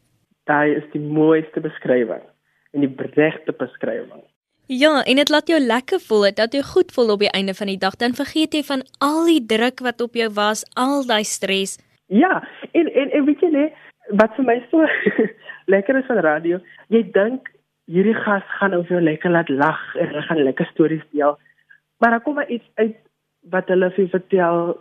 Daai 0.45 0.75
is 0.75 0.87
die 0.93 1.01
mooiste 1.01 1.61
beskrywing 1.61 2.25
en 2.73 2.81
die 2.81 2.95
regte 3.15 3.53
beskrywing. 3.53 4.23
Ja, 4.67 5.03
en 5.05 5.17
dit 5.17 5.29
laat 5.29 5.49
jou 5.49 5.61
lekker 5.61 6.01
voel, 6.01 6.31
dat 6.35 6.55
jy 6.55 6.63
goed 6.63 6.93
voel 6.93 7.11
op 7.13 7.19
die 7.19 7.31
einde 7.31 7.55
van 7.55 7.67
die 7.67 7.79
dag. 7.79 7.97
Dan 7.97 8.15
vergeet 8.15 8.55
jy 8.55 8.63
van 8.63 8.83
al 8.99 9.27
die 9.27 9.45
druk 9.47 9.81
wat 9.81 10.01
op 10.01 10.15
jou 10.15 10.31
was, 10.33 10.65
al 10.75 11.07
daai 11.07 11.25
stres. 11.25 11.79
Ja, 12.07 12.49
en 12.73 12.87
en, 12.93 13.11
en 13.11 13.25
weet 13.25 13.41
jy 13.41 13.51
nee, 13.51 13.73
wat 14.09 14.35
vir 14.37 14.45
my 14.45 14.57
so 14.71 14.87
lekker 15.75 15.99
is 15.99 16.07
van 16.07 16.23
radio, 16.25 16.61
jy 16.89 17.03
dink 17.13 17.52
hierdie 17.91 18.15
gas 18.15 18.45
gaan 18.59 18.77
vir 18.77 18.97
jou 18.97 19.01
lekker 19.03 19.31
laat 19.31 19.49
lag 19.49 19.81
en 19.97 20.07
hulle 20.07 20.23
gaan 20.23 20.43
lekker 20.43 20.67
stories 20.71 21.05
deel. 21.11 21.39
Maar 21.99 22.11
dan 22.11 22.23
kom 22.23 22.35
maar 22.35 22.49
iets 22.49 22.71
uit 22.75 22.97
wat 23.51 23.69
hulle 23.69 23.91
vir 23.91 24.09
vertel 24.09 24.77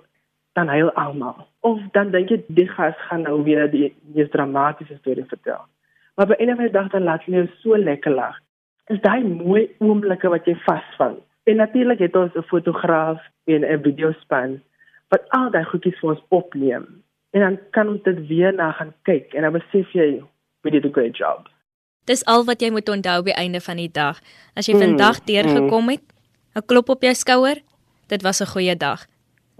dan 0.53 0.69
heel 0.69 0.91
almal. 0.91 1.47
Of 1.59 1.79
dan 1.91 2.11
dink 2.11 2.29
jy 2.29 2.41
die 2.47 2.67
gas 2.67 2.97
gaan 3.09 3.25
nou 3.27 3.43
weer 3.43 3.69
die 3.71 3.93
mees 4.13 4.29
dramatiese 4.29 4.97
storie 4.99 5.25
vertel. 5.25 5.61
Maar 6.15 6.27
by 6.27 6.37
ander 6.39 6.71
dag 6.71 6.89
dan 6.91 7.03
laat 7.03 7.23
hulle 7.25 7.43
jou 7.43 7.49
so 7.61 7.77
lekker 7.77 8.13
lag. 8.13 8.37
Is 8.87 9.01
daai 9.01 9.23
mooi 9.23 9.69
oomblikke 9.79 10.29
wat 10.29 10.45
jy 10.45 10.57
vasvang. 10.65 11.19
En 11.49 11.55
natuurlik 11.55 11.99
het 11.99 12.15
ons 12.15 12.35
'n 12.35 12.49
fotograaf 12.53 13.21
en 13.45 13.65
'n 13.65 13.83
videospan 13.83 14.61
wat 15.09 15.29
al 15.29 15.51
daai 15.51 15.63
goedjies 15.63 15.99
vir 15.99 16.09
ons 16.09 16.25
opneem. 16.29 16.85
En 17.31 17.41
dan 17.41 17.59
kan 17.71 17.87
ons 17.87 18.03
dit 18.03 18.27
weer 18.27 18.53
na 18.53 18.71
gaan 18.71 18.93
kyk 19.03 19.33
en 19.33 19.41
dan 19.41 19.51
besef 19.51 19.91
jy 19.91 20.23
we 20.61 20.69
did 20.69 20.85
a 20.85 20.89
great 20.89 21.17
job. 21.17 21.50
Dis 22.05 22.23
al 22.25 22.45
wat 22.45 22.61
jy 22.61 22.71
moet 22.71 22.89
onthou 22.89 23.21
by 23.23 23.35
einde 23.37 23.61
van 23.61 23.77
die 23.77 23.91
dag. 23.91 24.21
As 24.57 24.65
jy 24.65 24.73
mm, 24.73 24.81
vandag 24.81 25.23
deurgekom 25.23 25.89
het, 25.89 26.01
'n 26.55 26.65
klop 26.65 26.89
op 26.89 27.01
jou 27.01 27.13
skouer, 27.13 27.61
dit 28.07 28.21
was 28.21 28.41
'n 28.41 28.51
goeie 28.53 28.75
dag. 28.75 29.07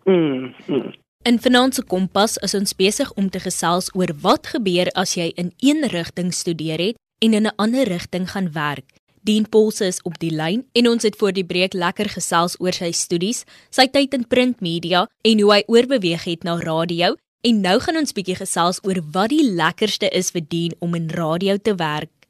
Mm. 0.06 0.54
mm. 0.68 0.94
In 1.24 1.38
Finansie 1.40 1.84
Kompas 1.84 2.38
is 2.42 2.56
ons 2.58 2.74
besig 2.74 3.12
om 3.14 3.30
te 3.30 3.40
gesels 3.40 3.92
oor 3.94 4.10
wat 4.22 4.48
gebeur 4.48 4.90
as 4.98 5.14
jy 5.14 5.32
in 5.36 5.52
een 5.60 5.86
rigting 5.94 6.34
studeer 6.34 6.80
het 6.82 6.96
en 7.22 7.34
in 7.34 7.46
'n 7.46 7.56
ander 7.56 7.88
rigting 7.88 8.32
gaan 8.32 8.52
werk. 8.52 8.86
Dien 9.22 9.50
Polse 9.50 9.86
is 9.86 10.02
op 10.02 10.18
die 10.20 10.32
lyn 10.34 10.66
en 10.74 10.88
ons 10.90 11.04
het 11.04 11.16
voor 11.16 11.32
die 11.32 11.46
breek 11.46 11.74
lekker 11.74 12.10
gesels 12.10 12.56
oor 12.60 12.74
sy 12.74 12.92
studies, 12.92 13.44
sy 13.70 13.86
tyd 13.86 14.14
in 14.14 14.28
printmedia 14.28 15.08
en 15.22 15.40
hoe 15.40 15.54
hy 15.54 15.64
oorbeweeg 15.68 16.24
het 16.24 16.44
na 16.44 16.58
radio. 16.58 17.16
En 17.42 17.62
nou 17.62 17.80
gaan 17.80 17.98
ons 17.98 18.14
bietjie 18.14 18.36
gesels 18.36 18.80
oor 18.84 19.02
wat 19.12 19.30
die 19.30 19.46
lekkerste 19.46 20.10
is 20.10 20.32
vir 20.32 20.42
Dien 20.42 20.74
om 20.80 20.96
in 20.96 21.10
radio 21.10 21.58
te 21.58 21.76
werk. 21.76 22.21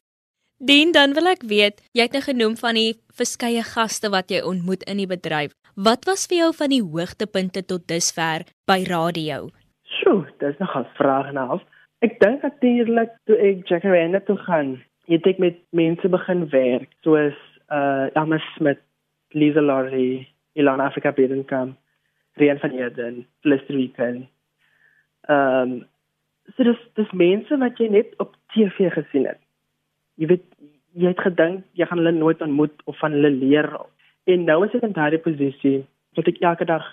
Dien, 0.62 0.92
dan 0.94 1.16
wil 1.18 1.26
ek 1.26 1.42
weet, 1.50 1.80
jy 1.98 2.04
het 2.06 2.14
nou 2.14 2.20
genoem 2.22 2.52
van 2.60 2.78
die 2.78 2.92
verskeie 3.18 3.64
gaste 3.66 4.12
wat 4.14 4.30
jy 4.30 4.44
ontmoet 4.46 4.84
in 4.92 5.00
die 5.02 5.08
bedryf. 5.10 5.56
Wat 5.74 6.06
was 6.06 6.28
vir 6.30 6.38
jou 6.38 6.50
van 6.60 6.70
die 6.70 6.84
hoogtepunte 6.86 7.64
tot 7.66 7.88
dusver 7.90 8.46
by 8.70 8.78
radio? 8.86 9.50
Sjoe, 9.98 10.30
dis 10.38 10.62
nog 10.62 10.78
'n 10.78 10.86
vraag 11.00 11.34
nou. 11.34 11.60
Ek 12.06 12.20
dink 12.22 12.46
natuurlik 12.46 13.10
toe 13.26 13.42
ek 13.42 13.66
Jacaranda 13.66 14.20
toe 14.20 14.38
gaan, 14.38 14.78
het 15.10 15.26
ek 15.26 15.40
met 15.40 15.58
mense 15.72 16.08
begin 16.10 16.50
werk, 16.50 16.90
soos 17.02 17.38
uh 17.74 18.14
Emma 18.14 18.38
Smith, 18.54 18.82
Lisa 19.34 19.62
Laurie, 19.62 20.28
Ilana 20.54 20.86
Afrika 20.86 21.12
Bedenkam, 21.12 21.76
Rian 22.38 22.60
van 22.60 22.72
Eden, 22.72 23.26
Felicity 23.42 23.74
Weekend. 23.74 24.30
Ehm 25.26 25.72
um, 25.72 25.86
so 26.56 26.64
dis 26.64 26.78
dis 26.94 27.12
mense 27.12 27.58
wat 27.58 27.78
jy 27.78 27.88
net 27.88 28.14
op 28.18 28.36
TV 28.54 28.94
gesien 28.94 29.26
het 29.26 29.42
jy 30.22 30.30
weet 30.30 30.46
jy 30.94 31.10
het 31.10 31.24
gedink 31.24 31.64
jy 31.80 31.88
gaan 31.88 32.02
hulle 32.02 32.14
nooit 32.14 32.42
ontmoet 32.46 32.84
of 32.86 32.98
van 33.00 33.16
hulle 33.16 33.32
leer. 33.34 33.70
En 34.30 34.46
nou 34.46 34.60
is 34.66 34.76
ek 34.78 34.86
in 34.86 34.96
daardie 34.98 35.22
posisie 35.24 35.80
dat 36.18 36.28
ek 36.30 36.42
elke 36.44 36.68
dag 36.70 36.86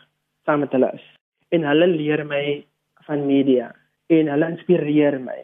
saam 0.47 0.63
met 0.65 0.73
hulle 0.73 0.91
is. 0.97 1.05
En 1.53 1.67
hulle 1.67 1.89
leer 1.93 2.25
my 2.27 2.43
van 3.09 3.27
media 3.27 3.73
en 4.09 4.31
hulle 4.33 4.51
inspireer 4.55 5.19
my. 5.21 5.39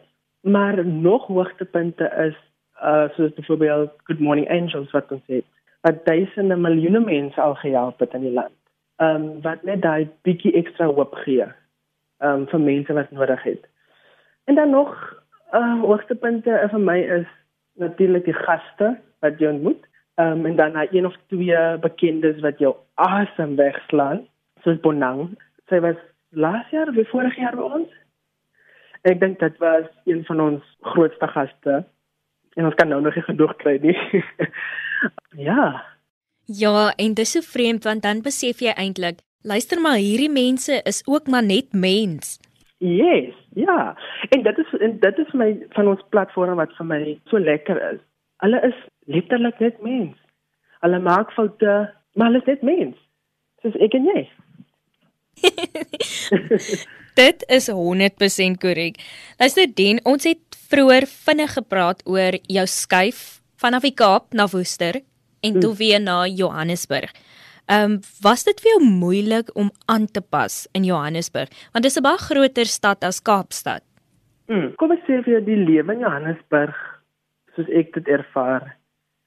Maar 0.49 0.81
nog 0.85 1.27
hoogtepunte 1.27 2.09
is 2.25 2.37
uh 2.81 3.07
soos 3.15 3.33
byvoorbeeld 3.37 3.91
good 4.09 4.19
morning 4.19 4.49
angels 4.51 4.91
wat 4.91 5.11
ons 5.11 5.23
het 5.31 5.45
wat 5.85 6.01
duisende 6.05 6.55
miljoene 6.57 6.99
mense 6.99 7.41
al 7.41 7.53
gehelp 7.61 7.99
het 8.01 8.13
in 8.17 8.25
die 8.25 8.33
land. 8.33 8.55
Um 8.97 9.41
wat 9.45 9.63
net 9.63 9.83
daai 9.85 10.09
bietjie 10.27 10.55
ekstra 10.57 10.89
hoop 10.89 11.13
gee 11.23 11.45
um 12.25 12.47
vir 12.49 12.59
mense 12.59 12.93
wat 12.97 13.11
nodig 13.11 13.43
het. 13.43 13.63
En 14.49 14.55
dan 14.55 14.73
nog 14.73 14.91
uh 15.53 15.81
hoogtepunte 15.85 16.57
vir 16.71 16.81
my 16.81 16.99
is 17.19 17.29
natuurlik 17.81 18.25
die 18.25 18.37
gaste 18.37 18.95
wat 19.25 19.39
jy 19.39 19.51
ontmoet. 19.53 19.83
Um, 20.15 20.45
en 20.47 20.55
dan 20.55 20.77
hy 20.79 20.87
een 20.91 21.07
of 21.09 21.15
twee 21.27 21.63
bekendes 21.83 22.39
wat 22.43 22.59
jou 22.63 22.71
asem 23.03 23.57
wegslaan, 23.59 24.23
soos 24.63 24.79
Bonang. 24.83 25.33
Sy 25.67 25.81
was 25.83 25.99
laas 26.31 26.69
jaar 26.71 26.91
of 26.91 27.09
vorig 27.11 27.35
jaar 27.39 27.57
by 27.57 27.67
ons. 27.79 27.91
Ek 29.05 29.19
dink 29.21 29.41
dit 29.43 29.59
was 29.61 29.89
een 30.07 30.23
van 30.29 30.41
ons 30.41 30.71
grootste 30.93 31.27
gaste. 31.33 31.83
En 32.55 32.69
ons 32.69 32.77
kan 32.79 32.87
nou 32.89 33.01
nog 33.03 33.15
nie 33.15 33.25
genoeg 33.27 33.53
kry 33.59 33.75
nie. 33.83 33.97
ja. 35.49 35.83
Ja, 36.45 36.93
en 36.95 37.13
dis 37.17 37.35
so 37.35 37.43
vreemd 37.43 37.83
want 37.83 38.05
dan 38.05 38.21
besef 38.25 38.61
jy 38.63 38.73
eintlik, 38.77 39.19
luister 39.41 39.81
maar, 39.81 39.99
hierdie 39.99 40.31
mense 40.31 40.79
is 40.85 41.01
ook 41.05 41.27
maar 41.27 41.43
net 41.43 41.73
mens. 41.73 42.37
Yes, 42.83 43.33
ja. 43.55 43.97
En 44.29 44.43
dit 44.43 44.57
is 44.57 44.79
en 44.79 44.99
dit 44.99 45.17
is 45.17 45.31
my 45.31 45.49
van 45.69 45.87
ons 45.87 46.01
platform 46.09 46.59
wat 46.59 46.73
vir 46.77 46.85
my 46.85 47.01
so 47.31 47.39
lekker 47.39 47.79
is. 47.93 48.01
Hulle 48.43 48.59
is 48.67 48.75
letterlik 49.07 49.59
net 49.63 49.81
mens. 49.81 50.17
Hulle 50.83 50.99
maak 50.99 51.31
foute, 51.33 51.75
maar 52.13 52.31
hulle 52.31 52.43
is 52.43 52.51
net 52.51 52.65
mens. 52.67 52.97
Soos 53.63 53.77
ek 53.79 53.95
en 53.95 54.09
jy. 54.11 54.25
dit 57.21 57.47
is 57.57 57.69
100% 57.71 58.59
korrek. 58.59 58.99
Luister 59.39 59.71
Den, 59.71 60.03
ons 60.03 60.27
het 60.27 60.59
vroeër 60.69 61.07
vinnig 61.07 61.55
gepraat 61.55 62.03
oor 62.05 62.37
jou 62.51 62.67
skuif 62.67 63.39
vanaf 63.61 63.87
die 63.87 63.95
Kaap 63.95 64.35
na 64.35 64.49
Woester 64.51 64.99
en 65.45 65.59
toe 65.59 65.71
hmm. 65.71 65.79
weer 65.79 66.01
na 66.03 66.25
Johannesburg. 66.27 67.13
Ehm 67.65 67.91
um, 67.91 67.99
was 68.21 68.43
dit 68.45 68.59
vir 68.61 68.71
jou 68.71 68.81
moeilik 68.85 69.47
om 69.57 69.71
aan 69.85 70.05
te 70.05 70.21
pas 70.21 70.67
in 70.77 70.83
Johannesburg 70.85 71.49
want 71.73 71.83
dit 71.83 71.91
is 71.91 71.97
'n 71.97 72.05
baie 72.05 72.17
groter 72.17 72.65
stad 72.65 73.03
as 73.03 73.21
Kaapstad. 73.21 73.81
Mm, 74.47 74.75
kom 74.75 74.91
ek 74.91 75.01
sê 75.07 75.23
vir 75.23 75.33
jou 75.33 75.43
die 75.45 75.63
lewe 75.69 75.93
in 75.93 75.99
Johannesburg 75.99 76.75
soos 77.55 77.69
ek 77.69 77.93
dit 77.93 78.07
ervaar 78.07 78.75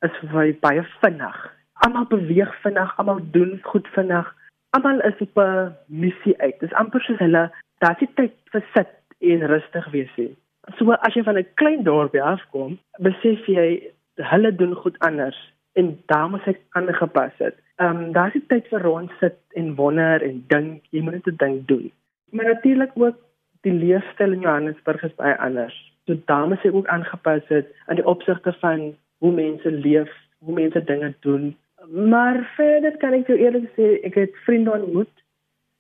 is 0.07 0.31
baie 0.33 0.55
baie 0.61 0.87
vinnig. 1.03 1.39
Almal 1.85 2.07
beweeg 2.07 2.55
vinnig, 2.63 2.99
almal 2.99 3.21
doen 3.33 3.61
goed 3.63 3.89
vinnig. 3.95 4.27
Almal 4.71 5.01
is 5.01 5.21
op 5.21 5.39
'n 5.39 5.75
missie 5.87 6.37
uit. 6.39 6.61
Dis 6.61 6.73
amper 6.73 7.01
soos 7.01 7.19
hulle 7.19 7.51
daar 7.79 7.97
sit 7.99 8.17
tyd 8.17 8.35
vir 8.53 8.65
sit 8.75 8.95
en 9.21 9.47
rustig 9.47 9.91
wees 9.91 10.17
nie. 10.17 10.37
So 10.79 10.93
as 10.93 11.15
jy 11.15 11.23
van 11.25 11.39
'n 11.39 11.47
klein 11.55 11.83
dorpie 11.83 12.23
afkom, 12.23 12.79
besef 13.01 13.47
jy 13.47 13.93
hulle 14.17 14.53
doen 14.55 14.75
goed 14.75 14.99
anders 14.99 15.39
en 15.79 15.95
daar 16.11 16.31
moet 16.31 16.47
ek 16.51 16.61
aangepas 16.79 17.35
het. 17.45 17.57
Ehm 17.79 17.97
um, 17.97 18.13
daar 18.13 18.35
is 18.35 18.47
tyd 18.51 18.67
vir 18.73 18.83
rond 18.83 19.11
sit 19.21 19.39
en 19.61 19.75
wonder 19.75 20.23
en 20.23 20.45
dink, 20.53 20.83
jy 20.91 21.03
moet 21.07 21.25
dit 21.25 21.39
dink 21.39 21.69
doen. 21.69 21.91
Maar 22.31 22.45
natuurlik 22.45 22.91
ook 22.95 23.19
die 23.67 23.73
leefstyl 23.73 24.33
in 24.33 24.41
Johannesburg 24.47 25.03
is 25.03 25.15
baie 25.21 25.37
anders. 25.39 25.77
So 26.07 26.17
daar 26.25 26.49
moet 26.49 26.65
ek 26.65 26.75
ook 26.75 26.91
aangepas 26.95 27.47
het 27.53 27.71
aan 27.87 28.01
die 28.01 28.07
opsigte 28.07 28.53
van 28.61 28.95
hoe 29.19 29.33
mense 29.33 29.71
leef, 29.71 30.11
hoe 30.39 30.55
mense 30.55 30.85
dinge 30.85 31.15
doen. 31.21 31.57
Maar 31.87 32.43
verder 32.57 32.97
kan 32.97 33.13
ek 33.13 33.31
jou 33.31 33.39
eerlik 33.39 33.69
sê, 33.77 33.99
ek 34.07 34.19
het 34.19 34.43
vriende 34.47 34.75
ontmoet 34.75 35.25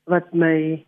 wat 0.08 0.30
my 0.32 0.84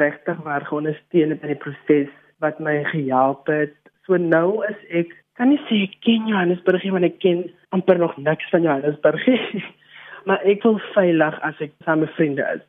regtig 0.00 0.42
waar 0.42 0.66
ondersteun 0.70 1.30
het 1.34 1.44
in 1.46 1.54
die 1.54 1.62
proses, 1.62 2.10
wat 2.42 2.58
my 2.58 2.82
gehelp 2.90 3.46
het. 3.52 3.76
So 4.06 4.18
nou 4.18 4.64
is 4.66 4.82
ek 5.02 5.14
kan 5.36 5.52
nie 5.52 5.60
sê 5.68 5.82
ek 5.86 5.98
ken 6.04 6.28
Johannesburg 6.30 6.84
nie, 6.84 6.94
want 6.94 7.08
ek 7.08 7.18
ken 7.22 7.44
amper 7.76 8.00
nog 8.00 8.16
niks 8.16 8.48
van 8.54 8.64
Johannesburg 8.66 9.26
nie. 9.26 9.64
maar 10.26 10.42
ek 10.42 10.64
voel 10.64 10.78
veilig 10.94 11.36
as 11.46 11.60
ek 11.62 11.74
saam 11.86 12.02
met 12.02 12.14
vriende 12.18 12.46
is. 12.56 12.62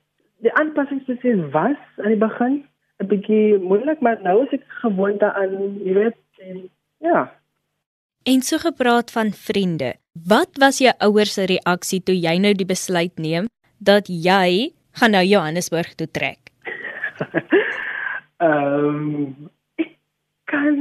Die 0.45 0.53
aanpassingsproses 0.61 1.47
was 1.53 1.79
aan 2.03 2.13
die 2.13 2.21
begin 2.21 2.61
'n 3.01 3.07
bietjie 3.09 3.57
moeilik, 3.61 3.99
maar 4.01 4.21
nou 4.21 4.43
is 4.45 4.53
ek 4.57 4.63
gewoond 4.81 5.19
daaraan, 5.21 5.77
jy 5.85 5.93
weet, 5.93 6.17
en 6.41 6.69
ja. 7.05 7.31
En 8.25 8.41
so 8.41 8.57
gepraat 8.57 9.11
van 9.11 9.31
vriende. 9.31 9.93
Wat 10.27 10.49
was 10.57 10.81
jou 10.81 10.93
ouers 10.97 11.33
se 11.33 11.45
reaksie 11.45 12.01
toe 12.03 12.15
jy 12.15 12.37
nou 12.41 12.53
die 12.53 12.65
besluit 12.65 13.13
neem 13.21 13.45
dat 13.77 14.09
jy 14.09 14.73
gaan 14.99 15.13
nou 15.13 15.23
Johannesburg 15.23 15.93
toe 15.95 16.09
trek? 16.11 16.49
Ehm 18.37 18.85
um, 18.85 19.49
ek 19.81 19.93
kan 20.45 20.75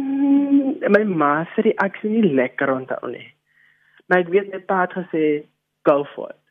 my 0.93 1.05
ma 1.05 1.45
se 1.55 1.63
reaksie 1.69 2.11
nie 2.11 2.35
lekker 2.35 2.73
onthou 2.73 3.13
nie. 3.13 3.36
Maar 4.07 4.25
ek 4.25 4.33
weet 4.35 4.53
net 4.53 4.67
pa 4.67 4.83
het 4.85 4.97
gesê 4.97 5.25
go 5.89 6.05
for 6.15 6.31
it. 6.31 6.43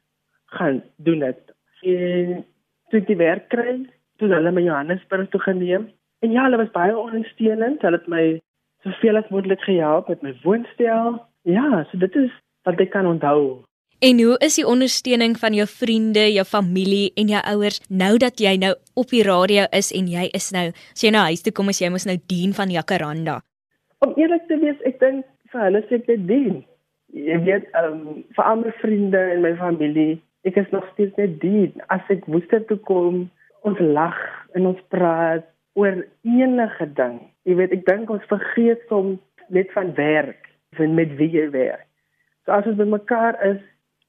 Gaan 0.58 0.82
doen 0.96 1.20
dit. 1.20 1.54
En 1.84 2.42
toe 2.90 3.00
ek 3.02 3.08
die 3.08 3.20
werk 3.20 3.48
kry, 3.54 3.78
toe 4.20 4.32
hulle 4.32 4.52
my 4.52 4.64
Johannesburg 4.64 5.30
toe 5.32 5.42
geneem. 5.44 5.90
En 6.24 6.32
ja, 6.32 6.48
hulle 6.48 6.62
was 6.64 6.74
baie 6.76 6.98
ondersteunend. 6.98 7.84
Hulle 7.84 8.00
het 8.00 8.12
my 8.12 8.26
soveel 8.86 9.20
as 9.20 9.32
moontlik 9.34 9.64
gehelp 9.68 10.12
met 10.12 10.22
my 10.22 10.36
woonstel. 10.44 11.20
Ja, 11.42 11.84
so 11.92 12.00
dit 12.02 12.16
is 12.16 12.32
wat 12.66 12.80
ek 12.82 12.94
kan 12.96 13.08
onthou. 13.10 13.64
En 14.04 14.20
hoe 14.20 14.36
is 14.44 14.58
die 14.60 14.68
ondersteuning 14.68 15.38
van 15.40 15.56
jou 15.56 15.68
vriende, 15.72 16.26
jou 16.34 16.44
familie 16.46 17.12
en 17.16 17.30
jou 17.32 17.42
ouers 17.54 17.80
nou 17.88 18.18
dat 18.20 18.42
jy 18.44 18.58
nou 18.60 18.74
op 18.94 19.10
die 19.10 19.24
radio 19.24 19.64
is 19.72 19.94
en 19.96 20.10
jy 20.12 20.28
is 20.36 20.50
nou, 20.52 20.68
as 20.94 21.04
jy 21.06 21.14
nou 21.16 21.24
huis 21.30 21.46
toe 21.46 21.54
kom 21.56 21.72
as 21.72 21.80
jy 21.80 21.90
mos 21.94 22.06
nou 22.10 22.18
dien 22.28 22.52
van 22.54 22.74
Jacaranda. 22.74 23.40
Om 24.04 24.12
eerlik 24.20 24.44
te 24.50 24.60
wees, 24.60 24.82
ek 24.84 25.00
dink 25.00 25.24
vir 25.54 25.64
hulle 25.64 25.82
sê 25.88 26.02
ek 26.02 26.10
dit 26.12 26.28
dien. 26.28 26.60
Jy 27.16 27.38
weet, 27.46 27.68
um, 27.80 28.24
vir 28.36 28.44
al 28.44 28.60
my 28.60 28.72
vriende 28.82 29.22
en 29.32 29.44
my 29.46 29.54
familie, 29.60 30.18
ek 30.48 30.58
is 30.60 30.72
nog 30.74 30.84
steeds 30.94 31.16
net 31.20 31.38
dien. 31.42 31.72
As 31.94 32.04
ek 32.14 32.28
woester 32.28 32.64
toe 32.68 32.78
kom, 32.88 33.26
ons 33.66 33.80
lag 33.80 34.18
en 34.58 34.68
ons 34.74 34.82
praat 34.94 35.48
oor 35.80 36.02
enige 36.28 36.88
ding. 37.00 37.22
Jy 37.48 37.56
weet, 37.62 37.76
ek 37.76 37.86
dink 37.88 38.12
ons 38.12 38.28
vergeet 38.32 38.84
soms 38.92 39.22
net 39.54 39.72
van 39.72 39.94
werk, 39.96 40.50
van 40.76 40.96
met 40.98 41.16
wie 41.20 41.32
jy 41.32 41.48
werk. 41.54 41.88
So 42.46 42.54
as 42.54 42.68
ons 42.70 42.78
bymekaar 42.80 43.40
is, 43.48 43.62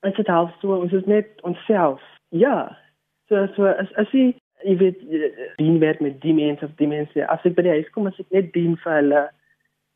is 0.02 0.16
dit 0.18 0.28
half 0.30 0.52
so 0.60 0.76
ons 0.76 0.92
is 0.92 1.06
net 1.08 1.40
onsself. 1.42 2.02
Ja. 2.28 2.76
So 3.28 3.46
so 3.56 3.70
as 3.70 3.92
as 4.00 4.10
jy 4.14 4.34
jy 4.64 4.76
weet 4.80 5.00
dien 5.60 5.78
werk 5.80 6.00
met 6.00 6.20
die 6.22 6.34
mense 6.34 6.64
of 6.64 6.75
die 6.80 6.88
mense 6.90 7.26
as 7.32 7.44
ek 7.48 7.56
by 7.56 7.66
die 7.66 7.75
huis 7.78 7.88
kom 7.94 8.08
as 8.08 8.18
ek 8.22 8.30
net 8.34 8.52
dien 8.54 8.76
vir 8.82 8.98
hulle 8.98 9.22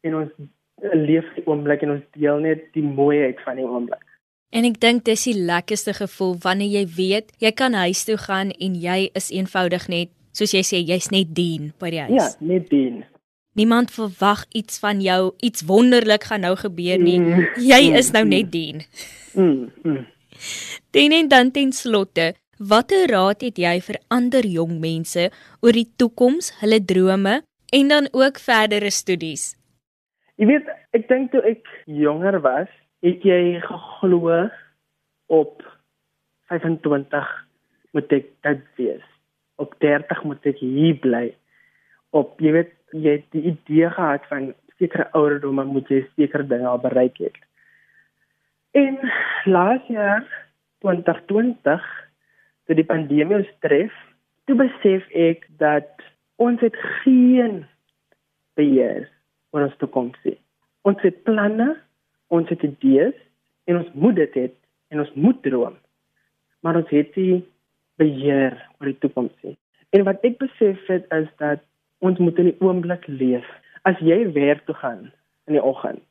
en 0.07 0.17
ons 0.23 0.33
leef 0.93 1.27
die 1.37 1.45
oomblik 1.47 1.83
en 1.83 1.97
ons 1.97 2.07
deel 2.17 2.41
net 2.45 2.69
die 2.77 2.85
mooiheid 2.85 3.41
van 3.45 3.61
die 3.61 3.67
oomblik. 3.67 4.05
En 4.51 4.67
ek 4.67 4.81
dink 4.83 5.05
dis 5.07 5.29
die 5.29 5.37
lekkerste 5.39 5.95
gevoel 5.95 6.35
wanneer 6.43 6.81
jy 6.81 6.87
weet 6.97 7.31
jy 7.43 7.53
kan 7.55 7.77
huis 7.79 8.03
toe 8.09 8.19
gaan 8.19 8.51
en 8.51 8.75
jy 8.75 9.11
is 9.15 9.31
eenvoudig 9.31 9.87
net 9.93 10.11
soos 10.35 10.55
jy 10.55 10.63
sê 10.67 10.81
jy's 10.83 11.11
net 11.15 11.35
dien 11.35 11.71
by 11.79 11.93
die 11.95 12.03
huis. 12.07 12.17
Ja, 12.19 12.29
net 12.41 12.71
dien. 12.71 13.05
Niemand 13.59 13.91
verwag 13.91 14.45
iets 14.55 14.79
van 14.83 15.01
jou, 15.03 15.35
iets 15.43 15.65
wonderlik 15.67 16.29
gaan 16.31 16.45
nou 16.47 16.55
gebeur 16.59 16.99
nie. 17.03 17.19
Mm, 17.19 17.47
jy 17.73 17.81
is 17.99 18.13
nou 18.15 18.25
net 18.27 18.51
dien. 18.53 18.85
Mm. 19.35 19.71
mm. 19.83 20.07
Dien 20.95 21.13
en 21.13 21.29
dan 21.29 21.51
ten 21.55 21.73
slotte, 21.75 22.31
watter 22.59 23.11
raad 23.11 23.43
het 23.45 23.59
jy 23.59 23.75
vir 23.85 23.99
ander 24.09 24.47
jong 24.47 24.79
mense 24.81 25.29
oor 25.61 25.77
die 25.77 25.89
toekoms, 25.99 26.55
hulle 26.63 26.81
drome 26.81 27.41
en 27.75 27.91
dan 27.91 28.09
ook 28.13 28.39
verdere 28.43 28.91
studies? 28.91 29.53
Jy 30.41 30.47
weet, 30.49 30.69
ek 30.97 31.03
dink 31.11 31.35
toe 31.35 31.43
ek 31.45 31.67
jonger 31.85 32.39
was, 32.41 32.69
het 33.05 33.25
jy 33.29 33.59
geglo 33.61 34.47
op 35.29 35.61
25 36.49 37.29
moet 37.93 38.15
ek 38.17 38.31
dit 38.47 38.63
wees. 38.81 39.05
Op 39.61 39.75
30 39.85 40.23
moet 40.25 40.49
ek 40.49 40.63
hier 40.65 40.97
bly. 41.03 41.27
Op 42.17 42.41
jy 42.41 42.55
weet 42.57 42.73
jy 42.97 43.19
het 43.19 43.29
die 43.37 43.53
idee 43.53 43.93
gehad 43.93 44.25
van 44.33 44.49
sekere 44.81 45.11
ouderdomme 45.13 45.67
moet 45.69 45.93
jy 45.93 46.01
sekere 46.17 46.49
dinge 46.49 46.73
al 46.73 46.81
bereik 46.81 47.21
het. 47.21 47.37
En 48.73 48.97
laas 49.45 49.85
jaar 49.93 50.25
2020 50.81 51.85
toe 52.65 52.81
die 52.81 52.89
pandemie 52.89 53.43
ons 53.43 53.55
tref, 53.61 53.93
toe 54.49 54.57
besef 54.57 55.05
ek 55.13 55.45
dat 55.61 56.01
ons 56.41 56.65
het 56.65 56.81
geen 57.05 57.67
beheer 58.57 59.05
oor 59.51 59.67
ons 59.67 59.79
toekoms 59.83 60.19
nie. 60.27 60.37
Ons 60.89 61.01
het 61.05 61.23
planne, 61.27 61.75
ons 62.33 62.49
het 62.49 62.63
idees 62.67 63.17
en 63.69 63.81
ons 63.83 63.95
moet 63.95 64.17
dit 64.19 64.39
hê 64.39 64.47
en 64.91 65.03
ons 65.05 65.15
moet 65.15 65.43
droom. 65.43 65.77
Maar 66.61 66.81
ons 66.83 66.93
het 66.93 67.17
nie 67.17 67.41
beheer 68.01 68.57
oor 68.79 68.91
die 68.91 69.01
toekoms 69.03 69.35
nie. 69.47 69.57
En 69.97 70.07
wat 70.07 70.23
ek 70.27 70.39
besef 70.43 70.81
het 70.89 71.09
is 71.15 71.29
dat 71.43 71.65
ons 72.01 72.19
moet 72.23 72.39
in 72.41 72.51
die 72.53 72.61
oomblik 72.65 73.07
leef. 73.11 73.47
As 73.89 73.99
jy 74.05 74.23
werk 74.37 74.65
toe 74.69 74.77
gaan 74.81 75.09
in 75.49 75.57
die 75.57 75.65
oggend, 75.65 76.03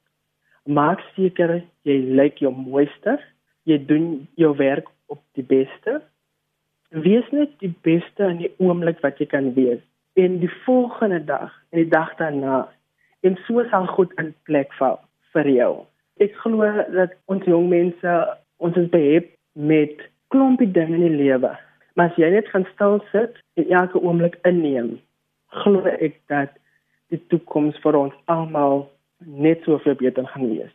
maak 0.65 1.02
seker 1.15 1.60
jy 1.88 1.97
lyk 2.17 2.41
jou 2.43 2.52
mooiste, 2.54 3.17
jy 3.69 3.78
doen 3.89 4.28
jou 4.41 4.52
werk 4.58 4.89
op 5.10 5.21
die 5.38 5.45
beste. 5.45 5.99
Wees 6.89 7.25
net 7.34 7.54
die 7.63 7.73
beste 7.86 8.25
in 8.34 8.43
die 8.43 8.52
oomblik 8.62 9.02
wat 9.06 9.21
jy 9.21 9.30
kan 9.30 9.54
wees. 9.58 9.82
En 10.17 10.39
die 10.41 10.52
volgende 10.65 11.21
dag 11.25 11.54
en 11.71 11.84
die 11.84 11.89
dag 11.89 12.15
daarna, 12.21 12.67
en 13.27 13.38
so 13.47 13.63
sal 13.71 13.88
goed 13.95 14.13
in 14.21 14.34
plek 14.47 14.73
val 14.79 14.99
vir 15.34 15.49
jou. 15.53 15.73
Ek 16.23 16.36
glo 16.43 16.67
dat 16.95 17.15
ons 17.32 17.45
jong 17.47 17.69
mense 17.71 18.15
ons 18.60 18.77
is 18.79 18.89
behep 18.91 19.29
met 19.55 20.01
klompie 20.34 20.69
dinge 20.71 20.97
in 20.97 21.05
die 21.08 21.19
lewe. 21.23 21.51
Maar 21.95 22.12
as 22.12 22.17
jy 22.19 22.29
net 22.32 22.49
gaan 22.53 22.67
stil 22.73 22.99
sit 23.12 23.39
en 23.60 23.71
elke 23.82 24.01
oomblik 24.01 24.38
inneem, 24.47 24.97
glo 25.63 25.84
ek 25.99 26.19
dat 26.32 26.55
die 27.10 27.21
toekoms 27.32 27.77
vir 27.84 27.97
ons 27.97 28.15
almal 28.32 28.86
net 29.19 29.63
so 29.65 29.79
veel 29.84 29.97
beter 29.99 30.27
gaan 30.34 30.49
wees. 30.51 30.73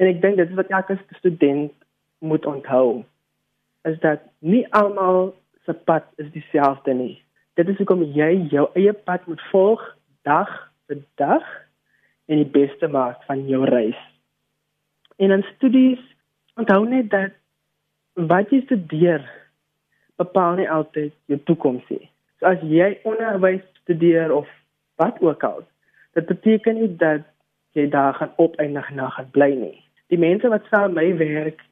En 0.00 0.08
ek 0.08 0.22
dink 0.22 0.38
dit 0.40 0.48
is 0.48 0.58
wat 0.58 0.70
elke 0.72 0.98
student 1.18 1.72
moet 2.22 2.46
onthou 2.46 3.02
is 3.88 3.98
dat 4.00 4.22
nie 4.38 4.62
almal 4.78 5.32
se 5.66 5.74
pad 5.74 6.06
is 6.22 6.30
dieselfde 6.34 6.94
nie. 6.94 7.16
Dit 7.58 7.68
is 7.68 7.76
hoekom 7.76 8.04
jy 8.14 8.30
jou 8.52 8.68
eie 8.78 8.92
pad 8.92 9.26
moet 9.26 9.42
volg 9.50 9.82
dag 10.28 10.50
vir 10.86 11.02
dag 11.20 11.46
en 12.26 12.42
die 12.42 12.52
beste 12.54 12.88
maak 12.88 13.22
van 13.28 13.46
jou 13.48 13.64
reis. 13.68 13.98
En 15.16 15.30
in 15.30 15.44
studies 15.54 16.00
onthou 16.54 16.84
net 16.88 17.10
dat 17.10 17.34
wat 18.14 18.50
jy 18.52 18.62
studeer 18.66 19.24
bepaal 20.20 20.58
nie 20.60 20.70
altyd 20.70 21.12
jou 21.30 21.38
toekoms 21.48 21.84
nie. 21.90 22.08
So 22.38 22.50
as 22.52 22.62
jy 22.66 22.94
onderwys 23.08 23.64
studeer 23.82 24.32
of 24.34 24.48
wat 25.00 25.20
ook 25.22 25.44
al, 25.44 25.62
dit 26.14 26.26
beteken 26.28 26.80
nie 26.80 26.90
dat 27.00 27.26
jy 27.72 27.88
daar 27.88 28.14
gaan 28.14 28.34
opeindig 28.36 28.90
na 28.92 29.08
gaan 29.14 29.30
bly 29.32 29.52
nie. 29.56 29.78
Die 30.12 30.20
mense 30.20 30.48
wat 30.52 30.66
saam 30.70 30.96
my 30.98 31.08
werk 31.16 31.62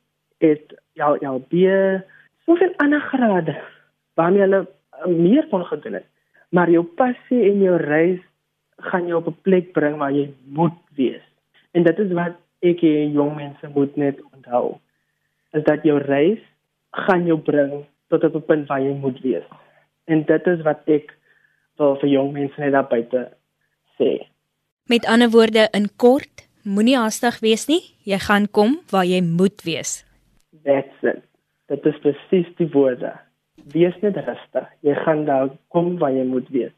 het 0.41 0.73
jou 0.97 1.17
jou 1.21 1.37
baie 1.53 2.01
soveel 2.49 2.73
ander 2.83 3.03
grade 3.13 3.57
waarmee 4.17 4.47
hulle 4.47 4.63
meer 5.07 5.47
kon 5.53 5.65
gedoen 5.65 6.01
het. 6.01 6.09
Maar 6.51 6.71
jou 6.71 6.83
passie 6.97 7.43
en 7.51 7.61
jou 7.63 7.77
reis 7.77 8.23
gaan 8.81 9.07
jou 9.07 9.19
op 9.21 9.27
'n 9.27 9.41
plek 9.43 9.73
bring 9.73 9.97
waar 9.97 10.13
jy 10.13 10.31
moet 10.45 10.79
wees. 10.95 11.23
En 11.73 11.83
dit 11.83 11.99
is 11.99 12.13
wat 12.13 12.37
ek 12.61 12.83
en 12.83 13.13
jong 13.13 13.37
mense 13.37 13.69
moet 13.75 13.97
net 13.97 14.21
onthou. 14.33 14.79
Is 15.53 15.65
dat 15.65 15.83
jou 15.83 15.99
reis 15.99 16.41
gaan 16.91 17.27
jou 17.27 17.39
bring 17.39 17.85
tot 18.09 18.25
op 18.25 18.35
'n 18.35 18.47
punt 18.47 18.69
waar 18.69 18.83
jy 18.83 18.95
moet 18.95 19.21
wees. 19.21 19.47
En 20.05 20.25
dit 20.25 20.47
is 20.47 20.63
wat 20.63 20.81
ek 20.87 21.17
wil 21.77 21.97
vir 21.97 22.09
jong 22.09 22.33
mense 22.33 22.61
net 22.61 22.73
daar 22.73 22.89
buite 22.89 23.31
sê. 23.99 24.27
Met 24.85 25.07
ander 25.07 25.31
woorde 25.31 25.69
in 25.73 25.89
kort, 25.97 26.49
moenie 26.63 26.97
haastig 26.97 27.39
wees 27.41 27.67
nie. 27.67 27.83
Jy 28.05 28.19
gaan 28.19 28.51
kom 28.51 28.81
waar 28.91 29.05
jy 29.05 29.21
moet 29.23 29.63
wees. 29.63 30.05
That's 30.65 31.03
it. 31.03 31.23
Dit 31.67 31.87
is 31.87 31.99
presies 32.03 32.51
die 32.57 32.69
woorde. 32.73 33.13
Wees 33.73 33.95
net 34.03 34.17
rustig. 34.17 34.67
Jy 34.81 34.95
gaan 34.95 35.25
daar 35.25 35.51
kom 35.69 35.99
waar 35.99 36.13
jy 36.13 36.25
moet 36.25 36.49
wees. 36.49 36.73